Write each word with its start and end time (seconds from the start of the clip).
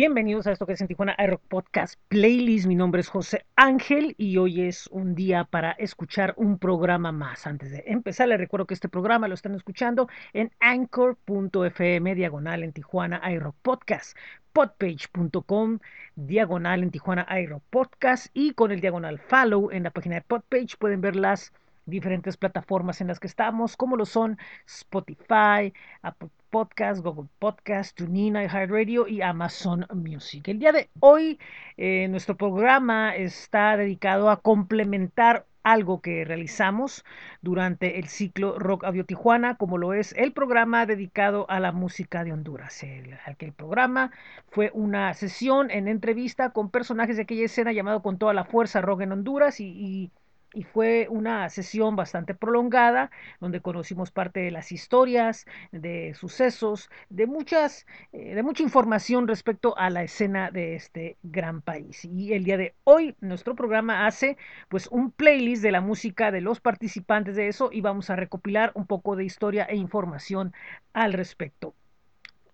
Bienvenidos 0.00 0.46
a 0.46 0.52
esto 0.52 0.64
que 0.64 0.72
es 0.72 0.80
en 0.80 0.88
Tijuana 0.88 1.14
Aero 1.18 1.42
Podcast 1.46 2.00
Playlist. 2.08 2.66
Mi 2.66 2.74
nombre 2.74 3.02
es 3.02 3.10
José 3.10 3.44
Ángel 3.54 4.14
y 4.16 4.38
hoy 4.38 4.62
es 4.62 4.86
un 4.86 5.14
día 5.14 5.44
para 5.44 5.72
escuchar 5.72 6.32
un 6.38 6.58
programa 6.58 7.12
más. 7.12 7.46
Antes 7.46 7.70
de 7.70 7.84
empezar, 7.86 8.26
les 8.28 8.38
recuerdo 8.38 8.64
que 8.64 8.72
este 8.72 8.88
programa 8.88 9.28
lo 9.28 9.34
están 9.34 9.54
escuchando 9.54 10.08
en 10.32 10.52
anchor.fm 10.58 12.14
diagonal 12.14 12.62
en 12.62 12.72
Tijuana 12.72 13.20
Aero 13.22 13.54
Podcast, 13.60 14.16
podpage.com 14.54 15.80
diagonal 16.16 16.82
en 16.82 16.90
Tijuana 16.92 17.26
Aero 17.28 17.60
Podcast 17.68 18.28
y 18.32 18.54
con 18.54 18.72
el 18.72 18.80
diagonal 18.80 19.18
follow 19.18 19.70
en 19.70 19.82
la 19.82 19.90
página 19.90 20.14
de 20.14 20.22
Podpage 20.22 20.78
pueden 20.78 21.02
ver 21.02 21.14
las 21.14 21.52
diferentes 21.86 22.36
plataformas 22.36 23.00
en 23.00 23.08
las 23.08 23.20
que 23.20 23.26
estamos, 23.26 23.76
como 23.76 23.96
lo 23.96 24.06
son 24.06 24.38
Spotify, 24.66 25.72
Apple 26.02 26.30
Podcast, 26.50 27.02
Google 27.02 27.28
Podcast, 27.38 27.96
TuneIn, 27.96 28.36
iHeartRadio 28.36 29.06
y 29.06 29.22
Amazon 29.22 29.86
Music. 29.94 30.48
El 30.48 30.58
día 30.58 30.72
de 30.72 30.90
hoy, 31.00 31.38
eh, 31.76 32.08
nuestro 32.08 32.36
programa 32.36 33.14
está 33.14 33.76
dedicado 33.76 34.30
a 34.30 34.40
complementar 34.40 35.46
algo 35.62 36.00
que 36.00 36.24
realizamos 36.24 37.04
durante 37.42 37.98
el 37.98 38.08
ciclo 38.08 38.58
Rock 38.58 38.84
Audio 38.84 39.04
Tijuana, 39.04 39.56
como 39.56 39.78
lo 39.78 39.92
es 39.92 40.14
el 40.16 40.32
programa 40.32 40.86
dedicado 40.86 41.46
a 41.50 41.60
la 41.60 41.70
música 41.70 42.24
de 42.24 42.32
Honduras. 42.32 42.82
El, 42.82 43.18
programa 43.56 44.10
fue 44.48 44.70
una 44.72 45.12
sesión 45.14 45.70
en 45.70 45.86
entrevista 45.86 46.50
con 46.50 46.70
personajes 46.70 47.16
de 47.16 47.22
aquella 47.22 47.44
escena 47.44 47.72
llamado 47.72 48.02
Con 48.02 48.18
toda 48.18 48.32
la 48.32 48.44
fuerza 48.44 48.80
Rock 48.80 49.02
en 49.02 49.12
Honduras 49.12 49.60
y 49.60 50.10
y 50.54 50.62
fue 50.64 51.06
una 51.10 51.48
sesión 51.48 51.96
bastante 51.96 52.34
prolongada 52.34 53.10
donde 53.40 53.60
conocimos 53.60 54.10
parte 54.10 54.40
de 54.40 54.50
las 54.50 54.72
historias, 54.72 55.46
de 55.72 56.14
sucesos, 56.14 56.90
de 57.08 57.26
muchas, 57.26 57.86
eh, 58.12 58.34
de 58.34 58.42
mucha 58.42 58.62
información 58.62 59.28
respecto 59.28 59.76
a 59.78 59.90
la 59.90 60.02
escena 60.02 60.50
de 60.50 60.74
este 60.74 61.16
gran 61.22 61.62
país. 61.62 62.04
Y 62.04 62.32
el 62.32 62.44
día 62.44 62.56
de 62.56 62.74
hoy 62.84 63.16
nuestro 63.20 63.54
programa 63.54 64.06
hace 64.06 64.36
pues 64.68 64.88
un 64.88 65.10
playlist 65.12 65.62
de 65.62 65.72
la 65.72 65.80
música 65.80 66.30
de 66.30 66.40
los 66.40 66.60
participantes 66.60 67.36
de 67.36 67.48
eso 67.48 67.70
y 67.72 67.80
vamos 67.80 68.10
a 68.10 68.16
recopilar 68.16 68.72
un 68.74 68.86
poco 68.86 69.16
de 69.16 69.24
historia 69.24 69.64
e 69.64 69.76
información 69.76 70.52
al 70.92 71.12
respecto. 71.12 71.74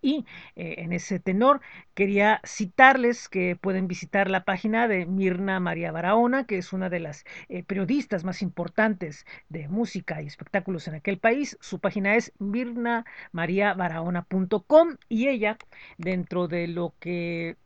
Y 0.07 0.25
eh, 0.55 0.75
en 0.77 0.93
ese 0.93 1.19
tenor 1.19 1.59
quería 1.93 2.39
citarles 2.45 3.27
que 3.27 3.57
pueden 3.57 3.89
visitar 3.89 4.29
la 4.29 4.45
página 4.45 4.87
de 4.87 5.05
Mirna 5.05 5.59
María 5.59 5.91
Barahona, 5.91 6.45
que 6.45 6.57
es 6.57 6.71
una 6.71 6.89
de 6.89 7.01
las 7.01 7.25
eh, 7.49 7.63
periodistas 7.63 8.23
más 8.23 8.41
importantes 8.41 9.25
de 9.49 9.67
música 9.67 10.21
y 10.21 10.27
espectáculos 10.27 10.87
en 10.87 10.95
aquel 10.95 11.19
país. 11.19 11.57
Su 11.59 11.79
página 11.79 12.15
es 12.15 12.31
mirnamariabarahona.com 12.39 14.95
y 15.09 15.27
ella, 15.27 15.57
dentro 15.97 16.47
de 16.47 16.67
lo 16.67 16.93
que 17.01 17.57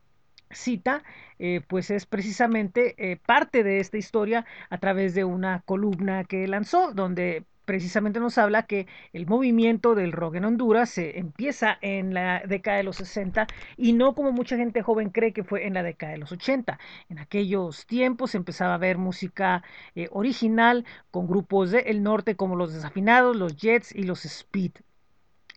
cita, 0.50 1.03
eh, 1.38 1.62
pues 1.67 1.92
es 1.92 2.08
precisamente 2.08 3.19
parte 3.28 3.64
de 3.64 3.80
esta 3.80 4.00
historia 4.00 4.47
a 4.72 4.80
través 4.80 5.14
de 5.14 5.25
una 5.25 5.62
columna 5.62 6.23
que 6.23 6.47
lanzó, 6.47 6.92
donde 6.92 7.45
precisamente 7.66 8.20
nos 8.20 8.38
habla 8.38 8.64
que 8.64 8.88
el 9.14 9.28
movimiento 9.28 9.95
del 9.95 10.12
rock 10.12 10.36
en 10.36 10.45
Honduras 10.45 10.90
se 10.90 11.20
empieza 11.20 11.78
en 11.81 12.14
la 12.14 12.42
década 12.45 12.78
de 12.78 12.84
los 12.84 12.98
60 12.98 13.48
y 13.78 13.94
no 13.94 14.14
como 14.16 14.31
mucha 14.31 14.58
gente 14.58 14.81
joven 14.81 15.09
cree 15.09 15.34
que 15.34 15.44
fue 15.44 15.68
en 15.68 15.73
la 15.73 15.84
década 15.84 16.14
de 16.14 16.18
los 16.18 16.31
80. 16.31 16.80
En 17.09 17.20
aquellos 17.20 17.86
tiempos 17.86 18.36
empezaba 18.36 18.72
a 18.72 18.76
haber 18.76 18.98
música 18.98 19.64
eh, 19.95 20.08
original 20.12 20.86
con 21.12 21.28
grupos 21.28 21.72
del 21.72 22.03
norte 22.03 22.36
como 22.36 22.56
los 22.56 22.73
Desafinados, 22.73 23.36
los 23.36 23.56
Jets 23.56 23.94
y 23.96 24.03
los 24.03 24.25
Speed 24.25 24.72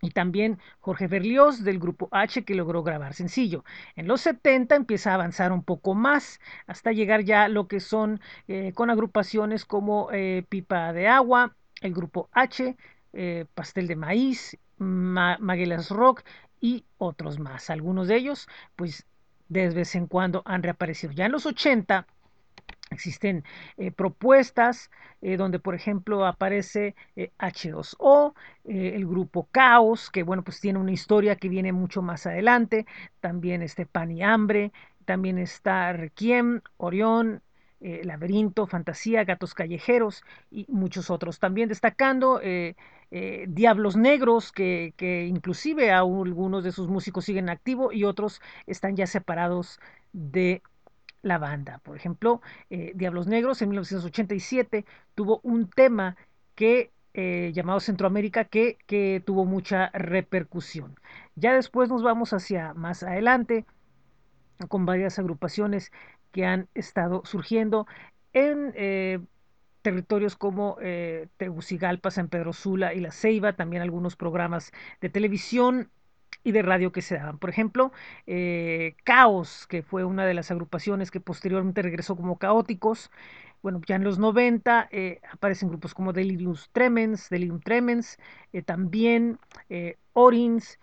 y 0.04 0.10
también 0.10 0.58
Jorge 0.80 1.06
Berlioz 1.06 1.64
del 1.64 1.78
grupo 1.78 2.08
H 2.10 2.44
que 2.44 2.54
logró 2.54 2.82
grabar 2.82 3.14
sencillo. 3.14 3.64
En 3.96 4.06
los 4.06 4.20
70 4.20 4.76
empieza 4.76 5.10
a 5.10 5.14
avanzar 5.14 5.50
un 5.52 5.62
poco 5.62 5.94
más 5.94 6.40
hasta 6.66 6.92
llegar 6.92 7.24
ya 7.24 7.44
a 7.44 7.48
lo 7.48 7.68
que 7.68 7.80
son 7.80 8.20
eh, 8.46 8.72
con 8.74 8.90
agrupaciones 8.90 9.64
como 9.64 10.10
eh, 10.12 10.44
Pipa 10.48 10.92
de 10.92 11.08
Agua, 11.08 11.56
el 11.84 11.92
grupo 11.92 12.28
H, 12.32 12.76
eh, 13.12 13.44
Pastel 13.54 13.86
de 13.86 13.94
Maíz, 13.94 14.58
Maguelas 14.78 15.90
Rock 15.90 16.22
y 16.60 16.84
otros 16.98 17.38
más. 17.38 17.70
Algunos 17.70 18.08
de 18.08 18.16
ellos, 18.16 18.48
pues 18.74 19.06
de 19.48 19.68
vez 19.68 19.94
en 19.94 20.06
cuando 20.06 20.42
han 20.46 20.62
reaparecido. 20.62 21.12
Ya 21.12 21.26
en 21.26 21.32
los 21.32 21.44
80 21.44 22.06
existen 22.90 23.44
eh, 23.76 23.90
propuestas 23.90 24.90
eh, 25.20 25.36
donde, 25.36 25.58
por 25.58 25.74
ejemplo, 25.74 26.26
aparece 26.26 26.94
H2O, 27.16 28.34
el 28.64 29.06
grupo 29.06 29.48
Caos, 29.52 30.10
que 30.10 30.22
bueno, 30.22 30.42
pues 30.42 30.60
tiene 30.60 30.78
una 30.78 30.92
historia 30.92 31.36
que 31.36 31.50
viene 31.50 31.72
mucho 31.72 32.00
más 32.00 32.26
adelante. 32.26 32.86
También 33.20 33.62
este 33.62 33.84
Pan 33.84 34.10
y 34.10 34.22
Hambre, 34.22 34.72
también 35.04 35.38
está 35.38 35.92
Requiem, 35.92 36.62
Orión, 36.78 37.42
eh, 37.86 38.00
Laberinto, 38.02 38.66
Fantasía, 38.66 39.24
Gatos 39.24 39.52
Callejeros 39.52 40.24
y 40.50 40.64
muchos 40.70 41.10
otros. 41.10 41.38
También 41.38 41.68
destacando 41.68 42.40
eh, 42.42 42.76
eh, 43.10 43.44
Diablos 43.46 43.94
Negros, 43.94 44.52
que, 44.52 44.94
inclusive 45.28 45.92
algunos 45.92 46.64
de 46.64 46.72
sus 46.72 46.88
músicos 46.88 47.26
siguen 47.26 47.50
activo 47.50 47.92
y 47.92 48.04
otros 48.04 48.40
están 48.66 48.96
ya 48.96 49.06
separados 49.06 49.80
de 50.14 50.62
la 51.20 51.36
banda. 51.36 51.78
Por 51.84 51.94
ejemplo, 51.94 52.40
Diablos 52.70 53.26
Negros 53.26 53.60
en 53.60 53.68
1987 53.68 54.86
tuvo 55.14 55.40
un 55.42 55.68
tema 55.68 56.16
que 56.54 56.90
llamado 57.52 57.80
Centroamérica 57.80 58.46
que, 58.46 58.78
que 58.86 59.22
tuvo 59.24 59.44
mucha 59.44 59.90
repercusión. 59.90 60.98
Ya 61.36 61.52
después 61.52 61.90
nos 61.90 62.02
vamos 62.02 62.32
hacia 62.32 62.72
más 62.72 63.02
adelante 63.02 63.66
con 64.68 64.86
varias 64.86 65.18
agrupaciones 65.18 65.92
que 66.34 66.44
han 66.44 66.68
estado 66.74 67.22
surgiendo 67.24 67.86
en 68.32 68.72
eh, 68.74 69.20
territorios 69.82 70.34
como 70.34 70.76
eh, 70.82 71.28
Tegucigalpa, 71.36 72.10
San 72.10 72.28
Pedro 72.28 72.52
Sula 72.52 72.92
y 72.92 72.98
La 72.98 73.12
Ceiba, 73.12 73.52
también 73.52 73.82
algunos 73.82 74.16
programas 74.16 74.72
de 75.00 75.10
televisión 75.10 75.90
y 76.42 76.50
de 76.50 76.62
radio 76.62 76.90
que 76.90 77.02
se 77.02 77.14
daban. 77.14 77.38
Por 77.38 77.50
ejemplo, 77.50 77.92
eh, 78.26 78.96
Caos, 79.04 79.68
que 79.68 79.82
fue 79.82 80.02
una 80.04 80.26
de 80.26 80.34
las 80.34 80.50
agrupaciones 80.50 81.12
que 81.12 81.20
posteriormente 81.20 81.82
regresó 81.82 82.16
como 82.16 82.36
Caóticos. 82.36 83.12
Bueno, 83.62 83.80
ya 83.86 83.94
en 83.94 84.02
los 84.02 84.18
90 84.18 84.90
aparecen 85.30 85.68
grupos 85.68 85.94
como 85.94 86.12
Delirium 86.12 86.56
Tremens, 86.72 87.30
Delirium 87.30 87.60
Tremens, 87.60 88.18
también 88.66 89.38
Orins, 90.12 90.78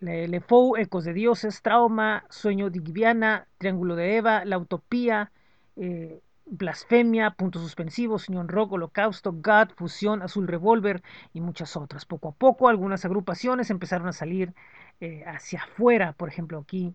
Le 0.00 0.40
Fou, 0.40 0.76
Ecos 0.76 1.04
de 1.04 1.12
Dioses, 1.12 1.62
Trauma, 1.62 2.24
Sueño 2.30 2.70
de 2.70 3.44
Triángulo 3.58 3.96
de 3.96 4.16
Eva, 4.16 4.44
La 4.44 4.58
Utopía, 4.58 5.30
eh, 5.76 6.20
Blasfemia, 6.46 7.30
Puntos 7.30 7.62
Suspensivos, 7.62 8.28
Unión 8.28 8.48
Rock, 8.48 8.72
Holocausto, 8.72 9.32
God, 9.32 9.70
Fusión, 9.76 10.22
Azul 10.22 10.48
Revolver 10.48 11.02
y 11.34 11.40
muchas 11.40 11.76
otras. 11.76 12.06
Poco 12.06 12.30
a 12.30 12.32
poco 12.32 12.68
algunas 12.68 13.04
agrupaciones 13.04 13.70
empezaron 13.70 14.08
a 14.08 14.12
salir 14.12 14.54
eh, 15.00 15.24
hacia 15.26 15.62
afuera, 15.62 16.12
por 16.12 16.28
ejemplo 16.28 16.58
aquí 16.58 16.94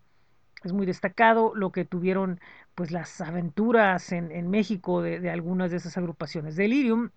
es 0.63 0.73
muy 0.73 0.85
destacado 0.87 1.53
lo 1.55 1.71
que 1.71 1.85
tuvieron 1.85 2.39
pues 2.73 2.91
las 2.91 3.21
aventuras 3.21 4.11
en, 4.11 4.49
México 4.49 5.01
de, 5.01 5.19
de, 5.19 5.29
algunas 5.29 5.69
de 5.69 5.77
esas 5.77 5.95
agrupaciones. 5.97 6.55
Delirium 6.55 7.11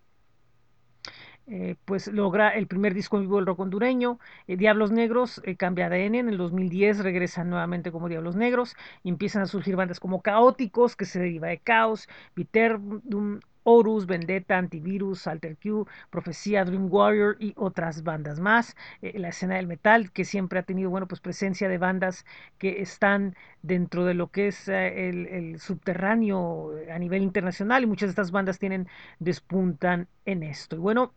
eh, 1.50 1.76
pues 1.86 2.08
logra 2.08 2.50
el 2.50 2.66
primer 2.66 2.92
disco 2.92 3.16
en 3.16 3.22
vivo 3.22 3.36
del 3.36 3.46
rock 3.46 3.60
hondureño. 3.60 4.18
Eh, 4.46 4.58
Diablos 4.58 4.90
Negros 4.92 5.40
eh, 5.44 5.56
cambia 5.56 5.86
ADN, 5.86 6.16
en 6.16 6.28
el 6.28 6.36
2010 6.36 6.98
regresan 6.98 7.48
nuevamente 7.48 7.90
como 7.90 8.08
Diablos 8.08 8.36
Negros 8.36 8.76
y 9.02 9.08
empiezan 9.08 9.42
a 9.42 9.46
surgir 9.46 9.74
bandas 9.74 9.98
como 9.98 10.20
Caóticos, 10.20 10.94
que 10.94 11.06
se 11.06 11.20
deriva 11.20 11.48
de 11.48 11.58
Caos, 11.58 12.06
Viterdum, 12.36 13.40
Horus, 13.62 14.06
Vendetta, 14.06 14.58
Antivirus, 14.58 15.26
Alter 15.26 15.56
Q, 15.56 15.86
Profecía, 16.10 16.64
Dream 16.66 16.88
Warrior 16.90 17.36
y 17.38 17.54
otras 17.56 18.02
bandas 18.02 18.40
más. 18.40 18.76
la 19.00 19.28
escena 19.28 19.56
del 19.56 19.66
metal 19.66 20.10
que 20.12 20.24
siempre 20.24 20.58
ha 20.58 20.62
tenido, 20.62 20.90
bueno, 20.90 21.06
pues 21.08 21.20
presencia 21.20 21.68
de 21.68 21.78
bandas 21.78 22.24
que 22.58 22.82
están 22.82 23.36
dentro 23.62 24.04
de 24.04 24.14
lo 24.14 24.30
que 24.30 24.48
es 24.48 24.68
el, 24.68 25.26
el, 25.26 25.60
subterráneo 25.60 26.72
a 26.92 26.98
nivel 26.98 27.22
internacional 27.22 27.82
y 27.82 27.86
muchas 27.86 28.08
de 28.08 28.12
estas 28.12 28.30
bandas 28.30 28.58
tienen, 28.58 28.88
despuntan 29.18 30.08
en 30.24 30.42
esto. 30.42 30.76
Y 30.76 30.78
bueno, 30.78 31.12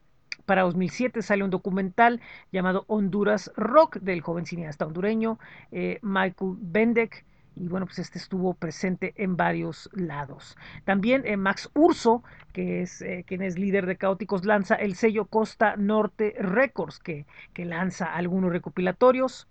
para 0.51 0.63
2007 0.63 1.21
sale 1.21 1.45
un 1.45 1.50
documental 1.50 2.19
llamado 2.51 2.83
Honduras 2.88 3.53
Rock 3.56 4.00
del 4.01 4.19
joven 4.19 4.45
cineasta 4.45 4.86
hondureño 4.86 5.39
eh, 5.71 5.98
Michael 6.01 6.56
Bendek. 6.59 7.24
Y 7.56 7.69
bueno, 7.69 7.86
pues 7.86 8.00
este 8.00 8.18
estuvo 8.18 8.53
presente 8.53 9.13
en 9.15 9.38
varios 9.38 9.89
lados. 9.94 10.57
También 10.83 11.25
eh, 11.25 11.38
Max 11.38 11.69
Urso, 11.74 12.25
que 12.51 12.81
es 12.81 13.01
eh, 13.01 13.24
quien 13.25 13.42
es 13.44 13.57
líder 13.57 13.86
de 13.86 13.95
Caóticos, 13.95 14.44
lanza 14.44 14.75
el 14.75 14.95
sello 14.95 15.24
Costa 15.24 15.77
Norte 15.77 16.36
Records, 16.38 17.00
que, 17.00 17.25
que 17.53 17.63
lanza 17.63 18.13
algunos 18.13 18.51
recopilatorios. 18.51 19.48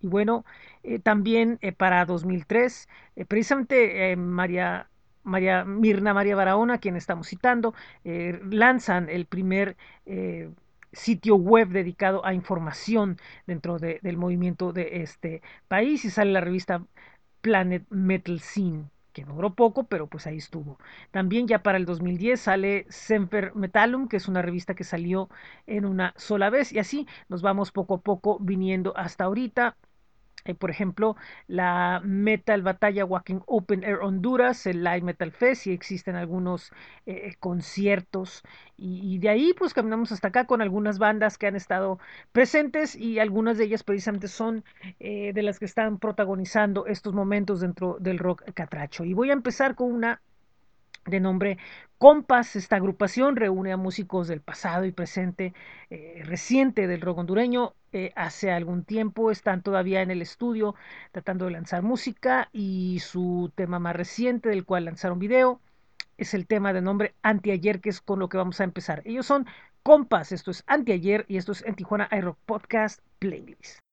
Y 0.00 0.06
bueno, 0.06 0.46
también 1.02 1.58
para 1.76 2.06
2003, 2.06 2.88
precisamente 3.28 4.16
María 4.16 4.88
María, 5.24 5.64
Mirna 5.64 6.14
María 6.14 6.36
Barahona, 6.36 6.78
quien 6.78 6.96
estamos 6.96 7.28
citando, 7.28 7.74
eh, 8.04 8.40
lanzan 8.50 9.08
el 9.08 9.26
primer 9.26 9.76
eh, 10.06 10.50
sitio 10.92 11.36
web 11.36 11.68
dedicado 11.68 12.24
a 12.24 12.34
información 12.34 13.18
dentro 13.46 13.78
de, 13.78 13.98
del 14.02 14.16
movimiento 14.16 14.72
de 14.72 15.02
este 15.02 15.42
país 15.68 16.04
y 16.04 16.10
sale 16.10 16.32
la 16.32 16.40
revista 16.40 16.84
Planet 17.40 17.84
Metal 17.90 18.40
Scene 18.40 18.84
que 19.12 19.24
duró 19.24 19.54
poco, 19.54 19.84
pero 19.84 20.08
pues 20.08 20.26
ahí 20.26 20.38
estuvo. 20.38 20.78
También 21.12 21.46
ya 21.46 21.62
para 21.62 21.78
el 21.78 21.84
2010 21.86 22.40
sale 22.40 22.84
Semper 22.88 23.54
Metallum, 23.54 24.08
que 24.08 24.16
es 24.16 24.26
una 24.28 24.42
revista 24.42 24.74
que 24.74 24.82
salió 24.84 25.28
en 25.66 25.84
una 25.86 26.12
sola 26.16 26.50
vez, 26.50 26.72
y 26.72 26.80
así 26.80 27.06
nos 27.28 27.40
vamos 27.40 27.70
poco 27.70 27.94
a 27.94 28.00
poco 28.00 28.38
viniendo 28.40 28.92
hasta 28.96 29.24
ahorita. 29.24 29.76
Por 30.52 30.70
ejemplo, 30.70 31.16
la 31.46 32.02
Metal 32.04 32.60
Batalla 32.60 33.04
Walking 33.06 33.40
Open 33.46 33.82
Air 33.82 34.00
Honduras, 34.02 34.66
el 34.66 34.84
Live 34.84 35.00
Metal 35.00 35.32
Fest, 35.32 35.66
y 35.66 35.72
existen 35.72 36.16
algunos 36.16 36.70
eh, 37.06 37.34
conciertos. 37.40 38.42
Y, 38.76 39.14
y, 39.14 39.18
de 39.18 39.28
ahí 39.30 39.54
pues 39.56 39.72
caminamos 39.72 40.12
hasta 40.12 40.28
acá 40.28 40.46
con 40.46 40.60
algunas 40.60 40.98
bandas 40.98 41.38
que 41.38 41.46
han 41.46 41.56
estado 41.56 41.98
presentes 42.32 42.94
y 42.94 43.18
algunas 43.20 43.56
de 43.56 43.64
ellas 43.64 43.84
precisamente 43.84 44.28
son 44.28 44.64
eh, 45.00 45.32
de 45.32 45.42
las 45.42 45.58
que 45.58 45.64
están 45.64 45.98
protagonizando 45.98 46.86
estos 46.86 47.14
momentos 47.14 47.60
dentro 47.60 47.96
del 48.00 48.18
rock 48.18 48.42
catracho. 48.54 49.04
Y 49.04 49.14
voy 49.14 49.30
a 49.30 49.34
empezar 49.34 49.74
con 49.74 49.92
una 49.92 50.20
de 51.06 51.20
nombre 51.20 51.58
Compas. 51.98 52.56
Esta 52.56 52.76
agrupación 52.76 53.36
reúne 53.36 53.72
a 53.72 53.76
músicos 53.76 54.28
del 54.28 54.40
pasado 54.40 54.84
y 54.84 54.92
presente 54.92 55.54
eh, 55.90 56.22
reciente 56.24 56.86
del 56.86 57.00
rock 57.00 57.18
hondureño. 57.18 57.74
Eh, 57.92 58.12
hace 58.16 58.50
algún 58.50 58.84
tiempo 58.84 59.30
están 59.30 59.62
todavía 59.62 60.02
en 60.02 60.10
el 60.10 60.22
estudio 60.22 60.74
tratando 61.12 61.44
de 61.46 61.52
lanzar 61.52 61.82
música 61.82 62.48
y 62.52 62.98
su 63.00 63.52
tema 63.54 63.78
más 63.78 63.96
reciente 63.96 64.48
del 64.48 64.64
cual 64.64 64.86
lanzaron 64.86 65.18
video 65.18 65.60
es 66.18 66.34
el 66.34 66.46
tema 66.46 66.72
de 66.72 66.82
nombre 66.82 67.14
Antiayer, 67.22 67.80
que 67.80 67.90
es 67.90 68.00
con 68.00 68.18
lo 68.18 68.28
que 68.28 68.36
vamos 68.36 68.60
a 68.60 68.64
empezar. 68.64 69.02
Ellos 69.04 69.26
son 69.26 69.46
Compas, 69.82 70.32
esto 70.32 70.50
es 70.50 70.64
Antiayer 70.66 71.24
y 71.28 71.36
esto 71.36 71.52
es 71.52 71.62
en 71.64 71.74
Tijuana 71.74 72.08
iRock 72.10 72.38
Podcast 72.46 73.00
Playlist. 73.18 73.83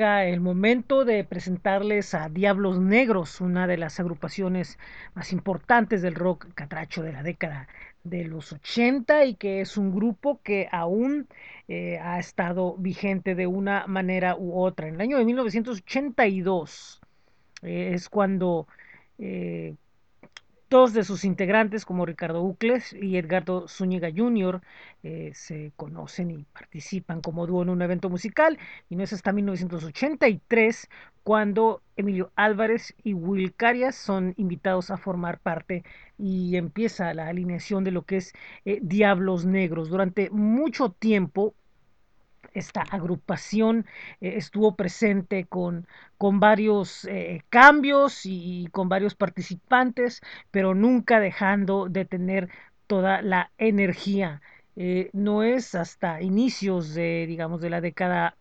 El 0.00 0.40
momento 0.40 1.04
de 1.04 1.24
presentarles 1.24 2.14
a 2.14 2.30
Diablos 2.30 2.80
Negros, 2.80 3.40
una 3.42 3.66
de 3.66 3.76
las 3.76 4.00
agrupaciones 4.00 4.78
más 5.14 5.32
importantes 5.32 6.00
del 6.00 6.14
rock 6.14 6.46
catracho 6.54 7.02
de 7.02 7.12
la 7.12 7.22
década 7.22 7.68
de 8.02 8.24
los 8.24 8.52
80 8.52 9.26
y 9.26 9.34
que 9.34 9.60
es 9.60 9.76
un 9.76 9.94
grupo 9.94 10.40
que 10.42 10.68
aún 10.72 11.28
eh, 11.68 11.98
ha 11.98 12.18
estado 12.18 12.76
vigente 12.78 13.34
de 13.34 13.46
una 13.46 13.86
manera 13.86 14.36
u 14.36 14.58
otra. 14.58 14.88
En 14.88 14.94
el 14.94 15.00
año 15.02 15.18
de 15.18 15.26
1982 15.26 17.00
eh, 17.62 17.90
es 17.92 18.08
cuando 18.08 18.66
eh, 19.18 19.74
Dos 20.70 20.92
de 20.92 21.02
sus 21.02 21.24
integrantes, 21.24 21.84
como 21.84 22.06
Ricardo 22.06 22.44
Ucles 22.44 22.92
y 22.92 23.16
Edgardo 23.16 23.66
Zúñiga 23.66 24.08
Jr., 24.16 24.60
eh, 25.02 25.32
se 25.34 25.72
conocen 25.74 26.30
y 26.30 26.44
participan 26.44 27.22
como 27.22 27.48
dúo 27.48 27.62
en 27.62 27.70
un 27.70 27.82
evento 27.82 28.08
musical, 28.08 28.56
y 28.88 28.94
no 28.94 29.02
es 29.02 29.12
hasta 29.12 29.32
1983 29.32 30.88
cuando 31.24 31.82
Emilio 31.96 32.30
Álvarez 32.36 32.94
y 33.02 33.14
Will 33.14 33.52
Carias 33.54 33.96
son 33.96 34.32
invitados 34.36 34.92
a 34.92 34.96
formar 34.96 35.40
parte 35.40 35.82
y 36.16 36.54
empieza 36.56 37.12
la 37.14 37.26
alineación 37.26 37.82
de 37.82 37.90
lo 37.90 38.02
que 38.02 38.18
es 38.18 38.32
eh, 38.64 38.78
Diablos 38.80 39.46
Negros. 39.46 39.90
Durante 39.90 40.30
mucho 40.30 40.90
tiempo 40.92 41.54
esta 42.52 42.82
agrupación 42.82 43.86
eh, 44.20 44.34
estuvo 44.36 44.76
presente 44.76 45.44
con, 45.44 45.86
con 46.18 46.40
varios 46.40 47.04
eh, 47.06 47.42
cambios 47.48 48.22
y, 48.24 48.68
con 48.72 48.88
varios 48.88 49.14
participantes, 49.14 50.20
pero 50.50 50.74
nunca 50.74 51.20
dejando 51.20 51.88
de 51.88 52.04
tener 52.04 52.48
toda 52.86 53.22
la 53.22 53.50
energía. 53.58 54.42
Eh, 54.76 55.10
no 55.12 55.42
es 55.42 55.74
hasta 55.74 56.22
inicios 56.22 56.94
de, 56.94 57.26
digamos, 57.26 57.60
de 57.60 57.70
la 57.70 57.80
década 57.80 58.36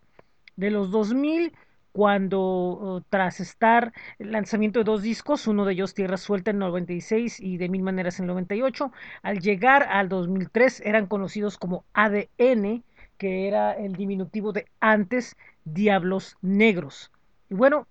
de 0.55 0.71
los 0.71 0.91
2000 0.91 1.53
cuando 1.91 2.39
oh, 2.41 3.01
tras 3.09 3.39
estar 3.39 3.93
el 4.19 4.31
lanzamiento 4.31 4.79
de 4.79 4.85
dos 4.85 5.01
discos, 5.01 5.47
uno 5.47 5.65
de 5.65 5.73
ellos 5.73 5.93
Tierra 5.93 6.17
Suelta 6.17 6.51
en 6.51 6.59
96 6.59 7.39
y 7.39 7.57
de 7.57 7.69
Mil 7.69 7.81
Maneras 7.81 8.19
en 8.19 8.27
98, 8.27 8.91
al 9.23 9.39
llegar 9.39 9.83
al 9.83 10.09
2003 10.09 10.81
eran 10.85 11.07
conocidos 11.07 11.57
como 11.57 11.85
ADN, 11.93 12.83
que 13.19 13.47
era 13.47 13.73
el 13.73 13.95
diminutivo 13.95 14.53
de 14.53 14.65
antes 14.79 15.35
Diablos 15.65 16.37
Negros. 16.41 17.11
Y 17.49 17.53
bueno, 17.53 17.85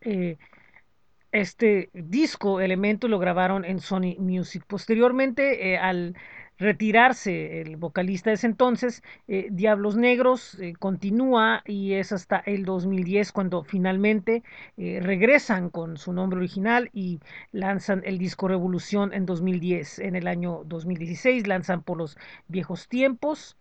eh, 0.00 0.38
este 1.32 1.90
disco, 1.92 2.60
Elemento, 2.60 3.08
lo 3.08 3.18
grabaron 3.18 3.64
en 3.64 3.80
Sony 3.80 4.14
Music. 4.18 4.64
Posteriormente, 4.68 5.72
eh, 5.72 5.78
al 5.78 6.14
retirarse 6.58 7.62
el 7.62 7.76
vocalista 7.76 8.30
de 8.30 8.34
ese 8.34 8.46
entonces, 8.46 9.02
eh, 9.26 9.48
Diablos 9.50 9.96
Negros 9.96 10.56
continúa 10.78 11.62
y 11.66 11.94
es 11.94 12.12
hasta 12.12 12.38
el 12.38 12.64
2010 12.64 13.32
cuando 13.32 13.64
finalmente 13.64 14.44
regresan 14.76 15.70
con 15.70 15.96
su 15.96 16.12
nombre 16.12 16.38
original 16.38 16.88
y 16.92 17.18
lanzan 17.50 18.02
el 18.04 18.18
disco 18.18 18.46
Revolución 18.46 19.12
en 19.12 19.26
2010. 19.26 19.98
En 20.00 20.14
el 20.14 20.28
año 20.28 20.62
2016 20.66 21.48
lanzan 21.48 21.82
por 21.82 21.96
los 21.98 22.16
viejos 22.46 22.86
tiempos 22.86 23.56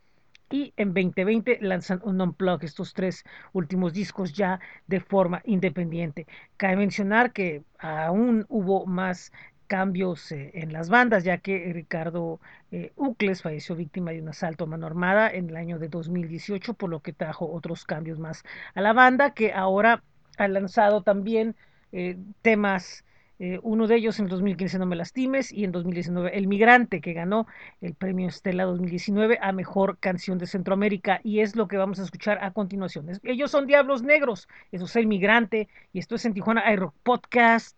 y 0.51 0.74
en 0.77 0.93
2020 0.93 1.60
lanzan 1.62 2.01
un 2.03 2.22
Unplug, 2.22 2.63
estos 2.63 2.93
tres 2.93 3.24
últimos 3.53 3.93
discos 3.93 4.34
ya 4.34 4.60
de 4.88 5.00
forma 5.00 5.41
independiente. 5.46 6.27
Cabe 6.58 6.75
mencionar 6.75 7.31
que 7.31 7.63
aún 7.79 8.46
hubo 8.50 8.86
más 8.86 9.31
cambios 9.67 10.34
eh, 10.34 10.51
en 10.53 10.74
las 10.74 10.89
bandas, 10.89 11.24
ya 11.24 11.38
que 11.38 11.72
Ricardo 11.74 12.41
eh, 12.72 12.91
Ucles 12.98 13.41
falleció 13.41 13.74
víctima 13.74 14.12
de 14.12 14.22
un 14.22 14.27
asalto 14.27 14.65
a 14.65 14.67
mano 14.67 14.86
armada 14.86 15.29
en 15.31 15.50
el 15.50 15.55
año 15.55 15.79
de 15.79 15.88
2018, 15.88 16.74
por 16.74 16.89
lo 16.89 17.00
que 17.00 17.13
trajo 17.13 17.50
otros 17.50 17.86
cambios 17.86 18.20
más 18.20 18.43
a 18.75 18.81
la 18.81 18.91
banda, 18.91 19.34
que 19.34 19.53
ahora 19.53 20.03
ha 20.38 20.48
lanzado 20.50 21.03
también 21.03 21.55
eh, 21.93 22.17
temas 22.41 23.05
eh, 23.44 23.60
uno 23.64 23.88
de 23.88 23.96
ellos 23.96 24.20
en 24.20 24.28
2015 24.28 24.78
No 24.78 24.86
me 24.86 24.96
lastimes 24.96 25.52
y 25.52 25.64
en 25.64 25.72
2019 25.72 26.38
El 26.38 26.48
Migrante, 26.48 27.02
que 27.02 27.14
ganó 27.14 27.48
el 27.82 27.96
premio 27.96 28.28
Estela 28.28 28.66
2019 28.66 29.40
a 29.42 29.52
Mejor 29.52 29.98
Canción 29.98 30.38
de 30.38 30.46
Centroamérica. 30.46 31.22
Y 31.24 31.40
es 31.40 31.56
lo 31.56 31.68
que 31.68 31.76
vamos 31.76 32.00
a 32.00 32.04
escuchar 32.04 32.38
a 32.44 32.52
continuación. 32.52 33.08
ellos 33.24 33.50
son 33.50 33.66
Diablos 33.66 34.04
Negros, 34.04 34.48
eso 34.72 34.86
es 34.86 34.96
El 34.96 35.08
Migrante 35.08 35.70
y 35.92 35.98
esto 35.98 36.14
es 36.14 36.26
en 36.26 36.36
Tijuana 36.36 36.72
iRock 36.72 36.94
Podcast 37.02 37.76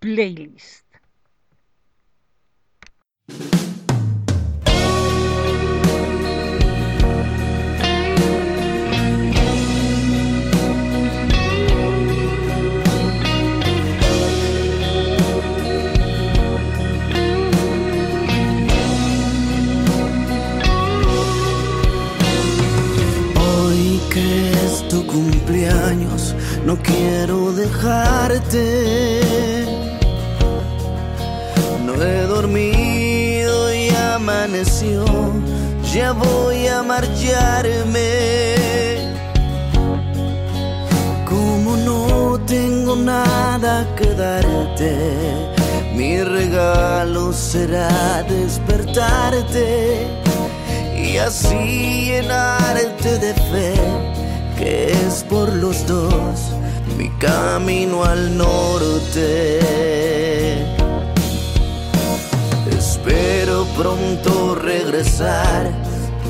Playlist. 0.00 0.85
No 26.66 26.76
quiero 26.82 27.52
dejarte. 27.52 28.64
No 31.84 31.94
he 32.02 32.22
dormido 32.22 33.72
y 33.72 33.88
amaneció, 34.14 35.04
ya 35.94 36.10
voy 36.10 36.66
a 36.66 36.82
marcharme. 36.82 38.16
Como 41.24 41.76
no 41.76 42.40
tengo 42.46 42.96
nada 42.96 43.86
que 43.96 44.12
darte, 44.14 44.90
mi 45.94 46.20
regalo 46.20 47.32
será 47.32 48.24
despertarte 48.24 50.08
y 50.96 51.16
así 51.18 52.06
llenarte 52.06 53.18
de 53.18 53.34
fe 53.34 54.15
que 54.56 54.90
es 54.90 55.24
por 55.24 55.52
los 55.52 55.86
dos 55.86 56.52
mi 56.96 57.10
camino 57.18 58.04
al 58.04 58.36
norte. 58.36 59.60
Espero 62.70 63.66
pronto 63.76 64.54
regresar 64.54 65.70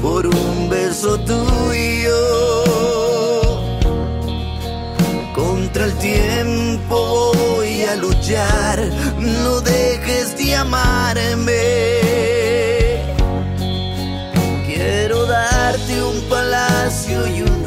por 0.03 0.27
un 0.27 0.69
beso 0.69 1.19
tuyo. 1.21 2.65
Contra 5.35 5.85
el 5.85 5.93
tiempo 5.99 7.33
voy 7.35 7.83
a 7.85 7.97
luchar, 7.97 8.81
no 9.19 9.61
dejes 9.61 10.37
de 10.37 10.57
amarme. 10.57 11.53
Quiero 14.67 15.27
darte 15.27 16.03
un 16.03 16.21
palacio 16.29 17.27
y 17.29 17.43
un 17.43 17.67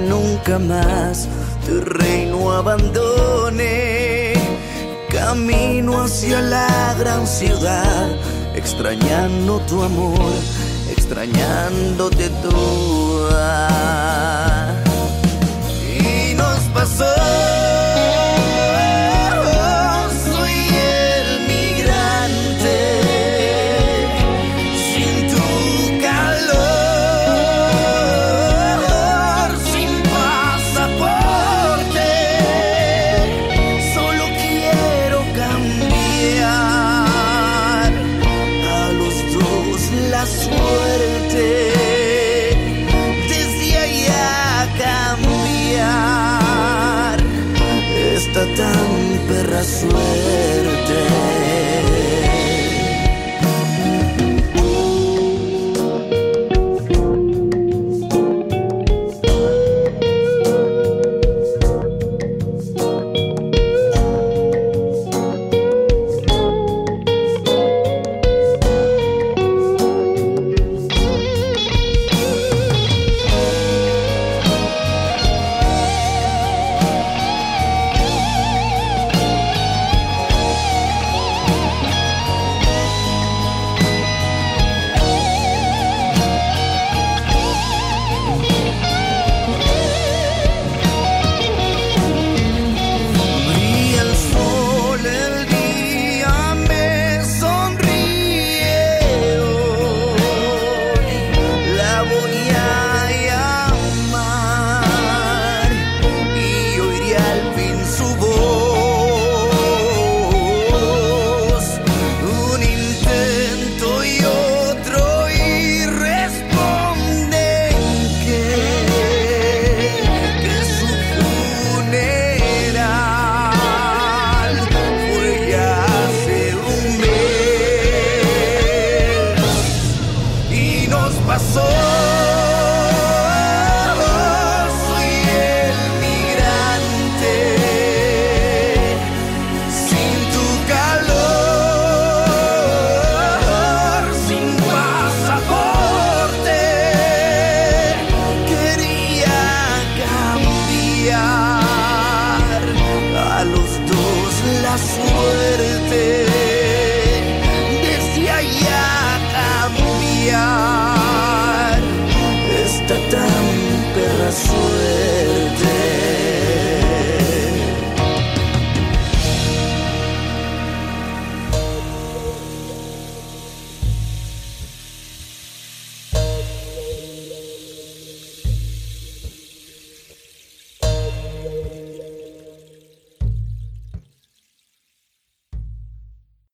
nunca 0.00 0.58
más 0.58 1.28
tu 1.66 1.80
reino 1.80 2.52
abandone. 2.52 4.34
Camino 5.08 6.02
hacia 6.02 6.40
la 6.40 6.94
gran 6.98 7.26
ciudad, 7.26 8.08
extrañando 8.54 9.60
tu 9.68 9.82
amor, 9.82 10.32
extrañándote 10.90 12.28
tú. 12.42 13.28
Y 15.98 16.34
nos 16.34 16.60
pasó. 16.74 17.59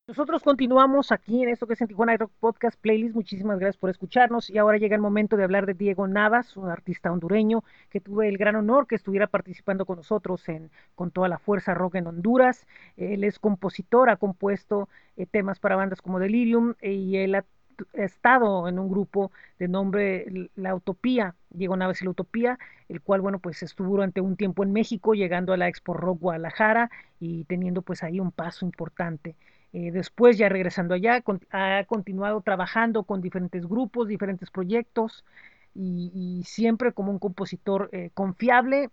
Nosotros 0.09 0.45
continuamos 0.45 1.11
aquí 1.11 1.43
en 1.43 1.49
esto 1.49 1.67
que 1.67 1.73
es 1.73 1.81
en 1.81 1.89
Tijuana 1.89 2.17
Rock 2.17 2.31
Podcast 2.39 2.81
Playlist. 2.81 3.17
Muchísimas 3.17 3.59
gracias 3.59 3.77
por 3.77 3.91
escucharnos. 3.91 4.49
Y 4.51 4.57
ahora 4.57 4.79
llega 4.79 4.95
el 4.95 5.03
momento 5.03 5.37
de 5.37 5.43
hablar 5.43 5.67
de 5.67 5.75
Diego 5.75 6.07
Navas, 6.07 6.57
un 6.57 6.69
artista 6.69 7.11
hondureño 7.11 7.65
que 7.91 8.01
tuve 8.01 8.29
el 8.29 8.39
gran 8.39 8.55
honor 8.55 8.87
que 8.87 8.95
estuviera 8.95 9.27
participando 9.27 9.85
con 9.85 9.97
nosotros 9.97 10.49
en 10.49 10.71
Con 10.95 11.11
toda 11.11 11.27
la 11.29 11.41
fuerza 11.41 11.75
rock 11.75 11.97
en 11.97 12.07
Honduras. 12.07 12.69
Él 12.97 13.25
es 13.25 13.41
compositor, 13.41 14.09
ha 14.09 14.17
compuesto 14.17 14.89
eh, 15.17 15.27
temas 15.27 15.59
para 15.59 15.75
bandas 15.75 16.01
como 16.01 16.21
Delirium 16.21 16.75
eh, 16.83 16.93
y 16.93 17.17
él 17.17 17.35
ha 17.35 17.45
estado 17.95 18.69
en 18.69 18.79
un 18.79 18.89
grupo 18.89 19.33
de 19.59 19.67
nombre 19.67 20.51
La 20.55 20.77
Utopía, 20.77 21.35
Diego 21.51 21.77
Navas 21.77 22.01
y 22.01 22.05
La 22.05 22.13
Utopía, 22.13 22.61
el 22.89 23.01
cual, 23.01 23.23
bueno, 23.23 23.41
pues 23.41 23.61
estuvo 23.65 23.89
durante 23.89 24.21
un 24.21 24.37
tiempo 24.37 24.63
en 24.63 24.73
México, 24.73 25.15
llegando 25.15 25.53
a 25.53 25.57
la 25.57 25.67
Expo 25.67 25.95
Rock 25.95 26.21
Guadalajara 26.21 26.93
y 27.19 27.45
teniendo 27.47 27.83
pues 27.83 28.05
ahí 28.05 28.21
un 28.21 28.31
paso 28.31 28.65
importante. 28.65 29.35
Eh, 29.79 29.91
después, 29.93 30.39
ya 30.39 30.49
regresando 30.49 30.95
allá, 30.95 31.23
ha 31.51 31.85
continuado 31.85 32.41
trabajando 32.41 33.03
con 33.03 33.21
diferentes 33.21 33.67
grupos, 33.67 34.09
diferentes 34.09 34.51
proyectos 34.51 35.23
y, 35.75 36.43
siempre 36.47 36.93
como 36.93 37.13
un 37.13 37.19
compositor 37.19 37.91
eh, 37.93 38.09
confiable 38.15 38.89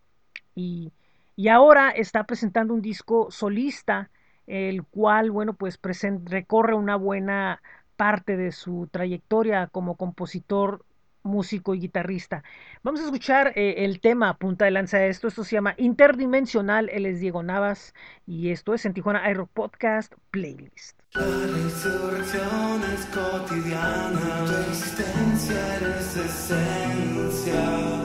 y, 0.56 0.92
y, 1.38 1.48
ahora 1.48 1.92
está 1.92 2.26
presentando 2.26 2.74
un 2.74 2.82
disco 2.82 3.32
solista, 3.32 4.10
el 4.46 4.84
cual, 4.84 5.32
bueno, 5.32 5.54
pues 5.54 5.80
recorre 6.26 6.74
una 6.76 6.98
buena 6.98 7.62
parte 7.96 8.36
de 8.36 8.52
su 8.52 8.90
trayectoria 8.92 9.68
como 9.68 9.96
compositor 9.96 10.84
músico 11.24 11.74
y 11.74 11.80
guitarrista. 11.80 12.44
Vamos 12.84 13.02
a 13.02 13.06
escuchar 13.06 13.54
eh, 13.56 13.86
el 13.86 14.00
tema 14.00 14.38
punta 14.38 14.66
de 14.66 14.72
lanza 14.72 14.98
de 14.98 15.10
esto. 15.10 15.28
Esto 15.28 15.44
se 15.44 15.56
llama 15.56 15.74
Interdimensional. 15.78 16.90
Él 16.90 17.06
es 17.06 17.20
Diego 17.20 17.44
Navas 17.44 17.94
y 18.28 18.50
esto 18.50 18.74
es 18.74 18.86
en 18.86 18.94
Tijuana 18.94 19.24
Aero 19.24 19.48
Podcast 19.48 20.14
Playlist. 20.32 21.00
La 21.14 21.22
resurrección 21.22 22.82
es 22.92 23.06
cotidiana, 23.06 24.46
tu 24.48 24.72
existencia 24.72 25.76
eres 25.76 26.18
esencia 26.18 27.62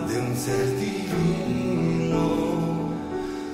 de 0.08 0.20
un 0.20 0.36
ser 0.36 0.76
divino. 0.78 2.18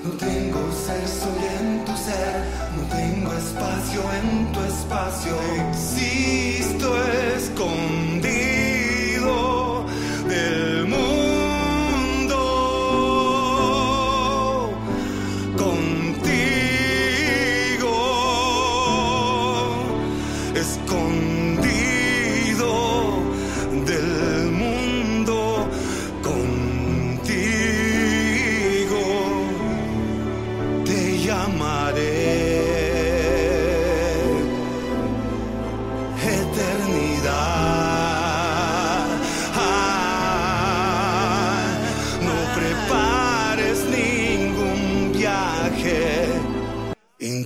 No 0.02 0.10
tengo 0.18 0.72
ser, 0.72 1.06
soy 1.06 1.44
en 1.60 1.84
tu 1.84 1.96
ser, 1.96 2.44
no 2.76 2.82
tengo 2.88 3.32
espacio 3.32 4.02
en 4.22 4.52
tu 4.52 4.60
espacio. 4.60 5.40
Existo 5.70 7.00
escondido 7.36 8.13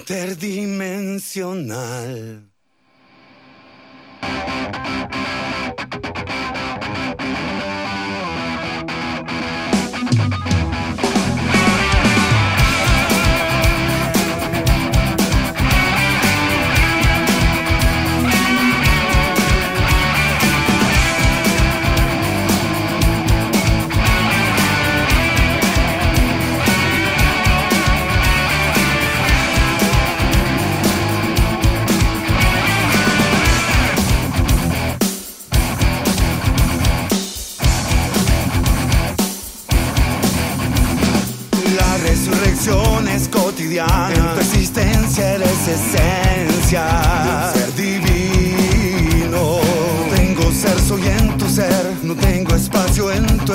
interdimensional. 0.09 2.48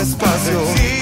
Espacio 0.03 0.92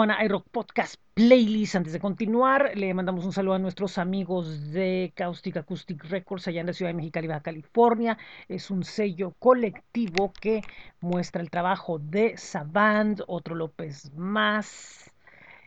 Tijuana 0.00 0.24
iRock 0.24 0.48
Podcast 0.48 0.94
Playlist. 1.12 1.76
Antes 1.76 1.92
de 1.92 2.00
continuar, 2.00 2.72
le 2.74 2.94
mandamos 2.94 3.26
un 3.26 3.34
saludo 3.34 3.56
a 3.56 3.58
nuestros 3.58 3.98
amigos 3.98 4.72
de 4.72 5.12
Caustic 5.14 5.58
Acoustic 5.58 6.02
Records 6.04 6.48
allá 6.48 6.62
en 6.62 6.68
la 6.68 6.72
ciudad 6.72 6.88
de 6.88 6.94
Mexicali, 6.94 7.26
Baja 7.26 7.42
California. 7.42 8.16
Es 8.48 8.70
un 8.70 8.82
sello 8.82 9.34
colectivo 9.38 10.32
que 10.40 10.62
muestra 11.02 11.42
el 11.42 11.50
trabajo 11.50 11.98
de 11.98 12.38
Savant, 12.38 13.20
otro 13.26 13.54
López 13.54 14.10
Más, 14.14 15.12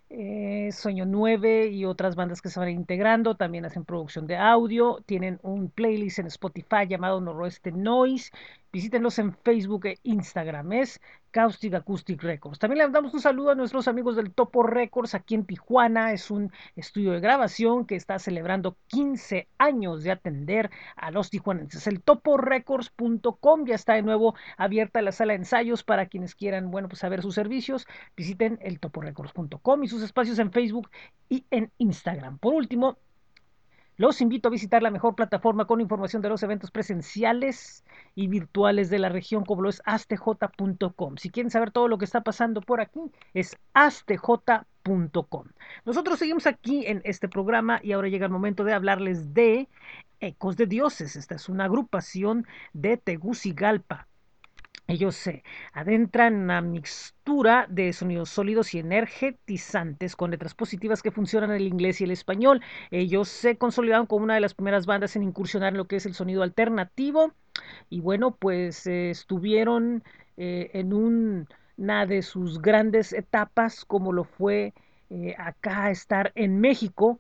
eh, 0.10 0.72
Sueño 0.72 1.06
9 1.06 1.68
y 1.68 1.86
otras 1.86 2.16
bandas 2.16 2.42
que 2.42 2.50
se 2.50 2.60
van 2.60 2.70
integrando. 2.70 3.36
También 3.36 3.66
hacen 3.66 3.86
producción 3.86 4.26
de 4.26 4.38
audio. 4.38 5.04
Tienen 5.06 5.40
un 5.44 5.70
playlist 5.70 6.18
en 6.18 6.26
Spotify 6.26 6.88
llamado 6.90 7.22
Noroeste 7.22 7.72
Noise. 7.72 8.32
Visítenlos 8.74 9.20
en 9.20 9.36
Facebook 9.36 9.86
e 9.86 10.00
Instagram. 10.02 10.74
Es 10.74 11.00
Caustic 11.30 11.76
Acoustic 11.76 12.24
Records. 12.24 12.58
También 12.58 12.80
le 12.80 12.92
damos 12.92 13.14
un 13.14 13.22
saludo 13.22 13.52
a 13.52 13.56
nuestros 13.56 13.88
amigos 13.88 14.16
del 14.16 14.34
Topo 14.34 14.64
Records 14.64 15.14
aquí 15.14 15.36
en 15.36 15.46
Tijuana. 15.46 16.12
Es 16.12 16.32
un 16.32 16.52
estudio 16.76 17.12
de 17.12 17.20
grabación 17.20 17.86
que 17.86 17.96
está 17.96 18.18
celebrando 18.18 18.76
15 18.88 19.48
años 19.60 20.04
de 20.04 20.10
atender 20.10 20.72
a 20.96 21.12
los 21.12 21.30
tijuanenses. 21.30 21.86
El 21.86 22.02
toporecords.com 22.02 23.66
ya 23.68 23.76
está 23.76 23.94
de 23.94 24.02
nuevo 24.02 24.34
abierta 24.58 25.04
la 25.04 25.12
sala 25.12 25.34
de 25.34 25.38
ensayos 25.38 25.84
para 25.84 26.08
quienes 26.08 26.34
quieran, 26.34 26.72
bueno, 26.72 26.88
pues 26.88 26.98
saber 26.98 27.22
sus 27.22 27.36
servicios. 27.36 27.86
Visiten 28.18 28.58
el 28.60 28.80
toporecords.com 28.80 29.84
y 29.84 29.88
sus 29.88 30.02
espacios 30.02 30.40
en 30.40 30.52
Facebook 30.52 30.90
y 31.30 31.46
en 31.52 31.72
Instagram. 31.78 32.40
Por 32.40 32.56
último, 32.56 32.98
los 33.98 34.22
invito 34.22 34.48
a 34.48 34.52
visitar 34.52 34.82
la 34.82 34.92
mejor 34.92 35.16
plataforma 35.16 35.66
con 35.66 35.82
información 35.82 36.22
de 36.22 36.30
los 36.30 36.44
eventos 36.44 36.72
presenciales 36.72 37.84
y 38.16 38.28
virtuales 38.28 38.90
de 38.90 39.00
la 39.00 39.10
región, 39.10 39.46
como 39.46 39.62
lo 39.62 39.70
es 39.70 39.82
astj.com. 39.86 41.18
Si 41.18 41.30
quieren 41.30 41.52
saber 41.52 41.72
todo 41.72 41.88
lo 41.88 41.98
que 41.98 42.06
está 42.06 42.22
pasando 42.22 42.62
por 42.62 42.82
aquí, 42.82 43.02
es 43.34 43.56
astj.com. 43.74 45.48
Nosotros 45.86 46.20
seguimos 46.20 46.48
aquí 46.48 46.86
en 46.86 47.02
este 47.06 47.30
programa 47.30 47.80
y 47.84 47.92
ahora 47.92 48.10
llega 48.10 48.26
el 48.26 48.32
momento 48.32 48.64
de 48.64 48.74
hablarles 48.74 49.34
de 49.34 49.70
Ecos 50.20 50.58
de 50.58 50.68
Dioses. 50.68 51.16
Esta 51.16 51.36
es 51.36 51.50
una 51.50 51.66
agrupación 51.66 52.48
de 52.74 52.98
Tegucigalpa. 52.98 54.08
Ellos 54.88 55.16
se 55.16 55.44
adentran 55.72 56.34
en 56.34 56.42
una 56.42 56.62
mixtura 56.62 57.68
de 57.70 57.94
sonidos 57.94 58.30
sólidos 58.30 58.74
y 58.74 58.80
energetizantes 58.80 60.16
con 60.18 60.32
letras 60.32 60.56
positivas 60.56 61.02
que 61.02 61.12
funcionan 61.12 61.52
en 61.52 61.58
el 61.58 61.68
inglés 61.68 62.02
y 62.02 62.04
el 62.04 62.12
español. 62.12 62.62
Ellos 62.92 63.30
se 63.30 63.58
consolidaron 63.58 64.08
como 64.08 64.26
una 64.26 64.36
de 64.36 64.42
las 64.42 64.54
primeras 64.54 64.86
bandas 64.86 65.16
en 65.16 65.24
incursionar 65.24 65.72
en 65.72 65.78
lo 65.78 65.86
que 65.86 65.96
es 65.96 66.06
el 66.06 66.14
sonido 66.14 66.44
alternativo. 66.44 67.32
Y 67.90 68.02
bueno, 68.02 68.32
pues 68.36 68.86
eh, 68.86 69.10
estuvieron 69.10 70.04
eh, 70.36 70.72
en 70.74 70.94
un, 70.94 71.48
una 71.78 72.06
de 72.06 72.22
sus 72.22 72.62
grandes 72.62 73.14
etapas, 73.14 73.86
como 73.86 74.12
lo 74.12 74.26
fue 74.26 74.74
eh, 75.10 75.34
acá 75.38 75.92
estar 75.92 76.34
en 76.36 76.60
México. 76.60 77.20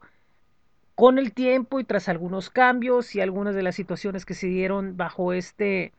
Con 0.96 1.18
el 1.18 1.34
tiempo 1.34 1.80
y 1.80 1.86
tras 1.86 2.10
algunos 2.10 2.50
cambios 2.50 3.16
y 3.16 3.22
algunas 3.22 3.56
de 3.56 3.64
las 3.64 3.76
situaciones 3.76 4.26
que 4.26 4.36
se 4.36 4.48
dieron 4.48 4.96
bajo 4.96 5.34
este 5.34 5.92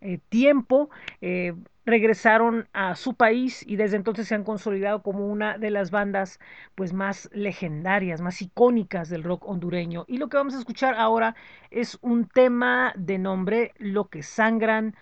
eh, 0.00 0.18
tiempo, 0.28 0.90
eh, 1.20 1.54
regresaron 1.86 2.68
a 2.72 2.96
su 2.96 3.14
país 3.14 3.64
y 3.66 3.76
desde 3.76 3.96
entonces 3.96 4.28
se 4.28 4.34
han 4.34 4.44
consolidado 4.44 5.02
como 5.02 5.26
una 5.28 5.56
de 5.56 5.70
las 5.70 5.90
bandas 5.90 6.40
pues 6.74 6.92
más 6.92 7.30
legendarias, 7.32 8.20
más 8.20 8.42
icónicas 8.42 9.08
del 9.08 9.22
rock 9.22 9.48
hondureño. 9.48 10.04
Y 10.08 10.18
lo 10.18 10.28
que 10.28 10.36
vamos 10.36 10.54
a 10.54 10.58
escuchar 10.58 10.94
ahora 10.94 11.36
es 11.70 11.98
un 12.02 12.28
tema 12.28 12.92
de 12.96 13.18
nombre 13.18 13.72
Lo 13.78 14.08
que 14.08 14.22
sangran 14.22 14.96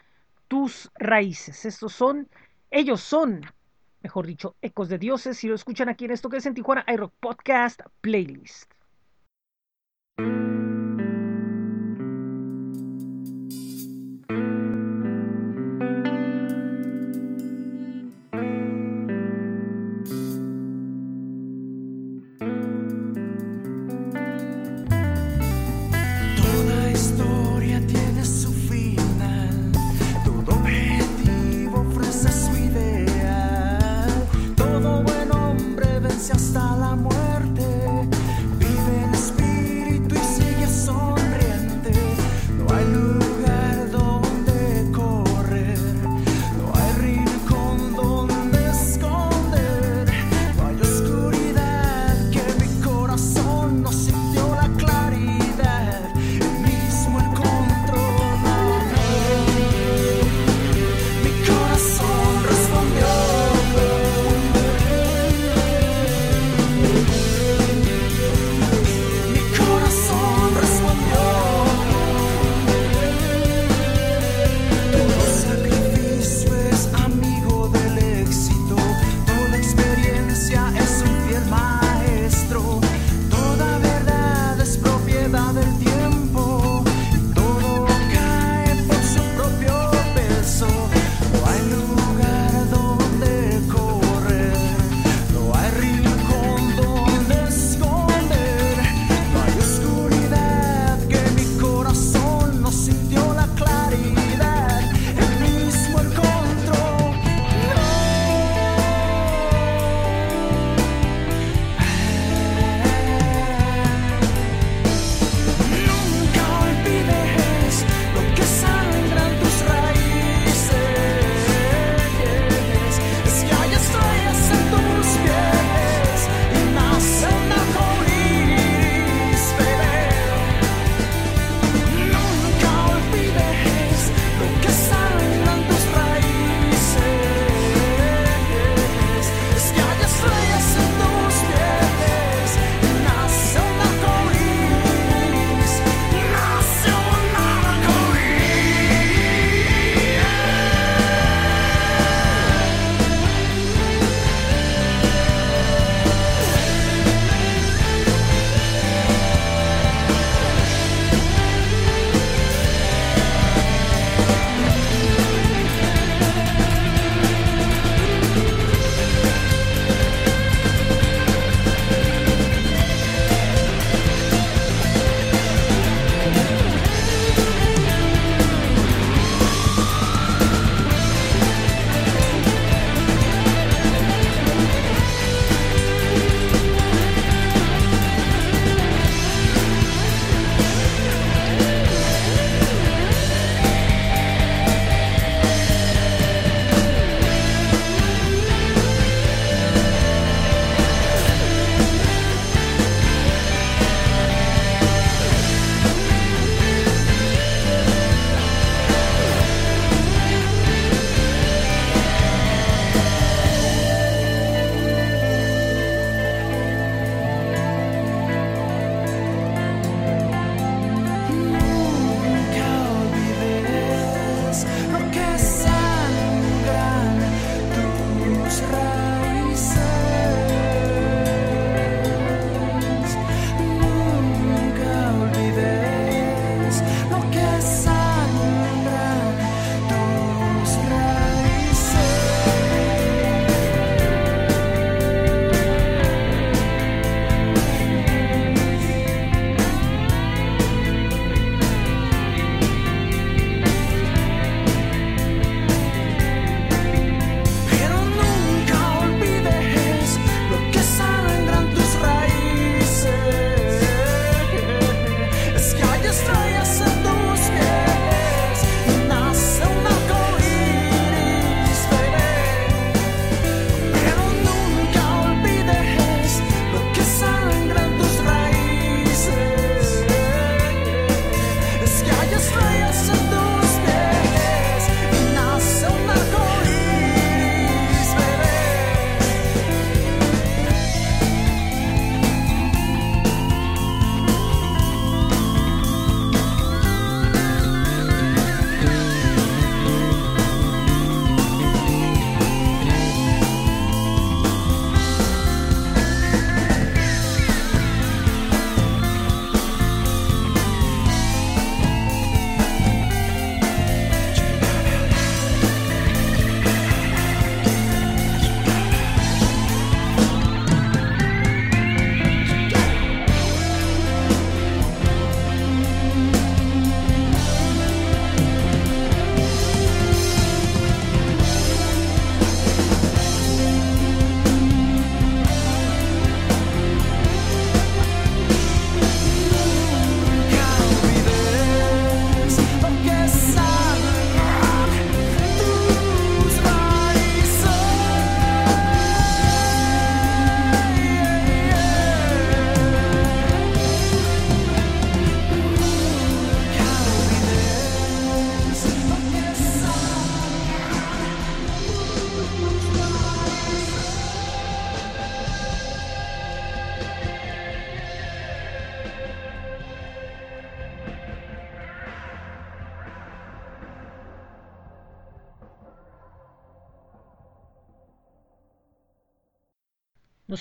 tus 0.48 0.90
raíces. 0.96 1.64
Estos 1.64 1.92
son, 1.94 2.28
ellos 2.70 3.00
son, 3.00 3.40
mejor 4.02 4.26
dicho, 4.26 4.54
ecos 4.60 4.88
de 4.88 4.98
dioses. 4.98 5.38
Si 5.38 5.48
lo 5.48 5.54
escuchan 5.54 5.88
aquí 5.88 6.04
en 6.04 6.10
esto 6.12 6.28
que 6.28 6.36
es 6.36 6.46
en 6.46 6.54
Tijuana, 6.54 6.84
iRock 6.86 7.14
Podcast 7.18 7.80
Playlist. 8.02 8.70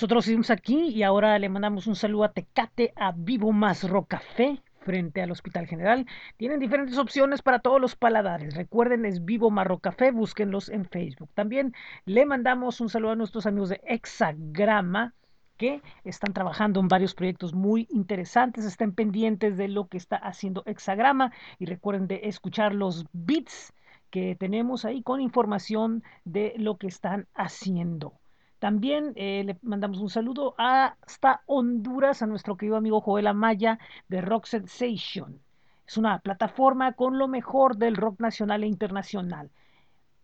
Nosotros 0.04 0.26
seguimos 0.26 0.50
aquí 0.50 0.89
y 0.89 1.02
ahora 1.04 1.39
le 1.39 1.48
mandamos 1.48 1.88
un 1.88 1.96
saludo 1.96 2.26
a 2.26 2.34
Tecate, 2.34 2.92
a 2.98 3.13
Vivo 3.16 3.54
Más 3.54 3.89
Rocafé, 3.89 4.62
frente 4.82 5.22
al 5.22 5.32
Hospital 5.32 5.66
General. 5.66 6.06
Tienen 6.36 6.60
diferentes 6.60 6.98
opciones 6.98 7.42
para 7.42 7.60
todos 7.60 7.80
los 7.80 7.96
paladares. 7.96 8.54
Recuerden, 8.54 9.06
es 9.06 9.24
Vivo 9.24 9.50
Marro 9.50 9.80
Café, 9.80 10.12
búsquenlos 10.12 10.68
en 10.68 10.84
Facebook. 10.84 11.30
También 11.34 11.74
le 12.04 12.26
mandamos 12.26 12.82
un 12.82 12.89
saludo 12.89 13.12
a 13.12 13.16
nuestros 13.16 13.46
amigos 13.46 13.70
de 13.70 13.80
Hexagrama 13.86 15.13
que 15.56 15.82
están 16.04 16.34
trabajando 16.34 16.82
en 16.82 16.89
varios 16.89 17.16
proyectos 17.16 17.54
muy 17.54 17.88
interesantes, 17.89 18.66
estén 18.66 18.94
pendientes 18.94 19.56
de 19.56 19.70
lo 19.70 19.88
que 19.88 19.96
está 19.96 20.18
haciendo 20.18 20.63
Hexagrama 20.66 21.32
y 21.60 21.66
recuerden 21.66 22.08
de 22.08 22.20
escuchar 22.26 22.76
los 22.76 23.06
beats 23.13 23.74
que 24.10 24.36
tenemos 24.38 24.84
ahí 24.84 25.02
con 25.02 25.22
información 25.22 26.04
de 26.26 26.56
lo 26.58 26.76
que 26.76 26.88
están 26.88 27.26
haciendo. 27.34 28.20
También 28.63 29.12
eh, 29.17 29.43
le 29.45 29.58
mandamos 29.62 29.99
un 29.99 30.10
saludo 30.10 30.56
hasta 30.58 31.41
Honduras 31.47 32.21
a 32.21 32.28
nuestro 32.28 32.56
querido 32.56 32.78
amigo 32.78 33.02
Joel 33.02 33.28
Amaya 33.28 33.78
de 34.08 34.21
Rock 34.21 34.45
Sensation. 34.45 35.41
Es 35.86 35.97
una 35.97 36.19
plataforma 36.19 36.93
con 36.93 37.17
lo 37.17 37.28
mejor 37.28 37.76
del 37.76 37.97
rock 37.97 38.21
nacional 38.21 38.63
e 38.63 38.67
internacional. 38.67 39.52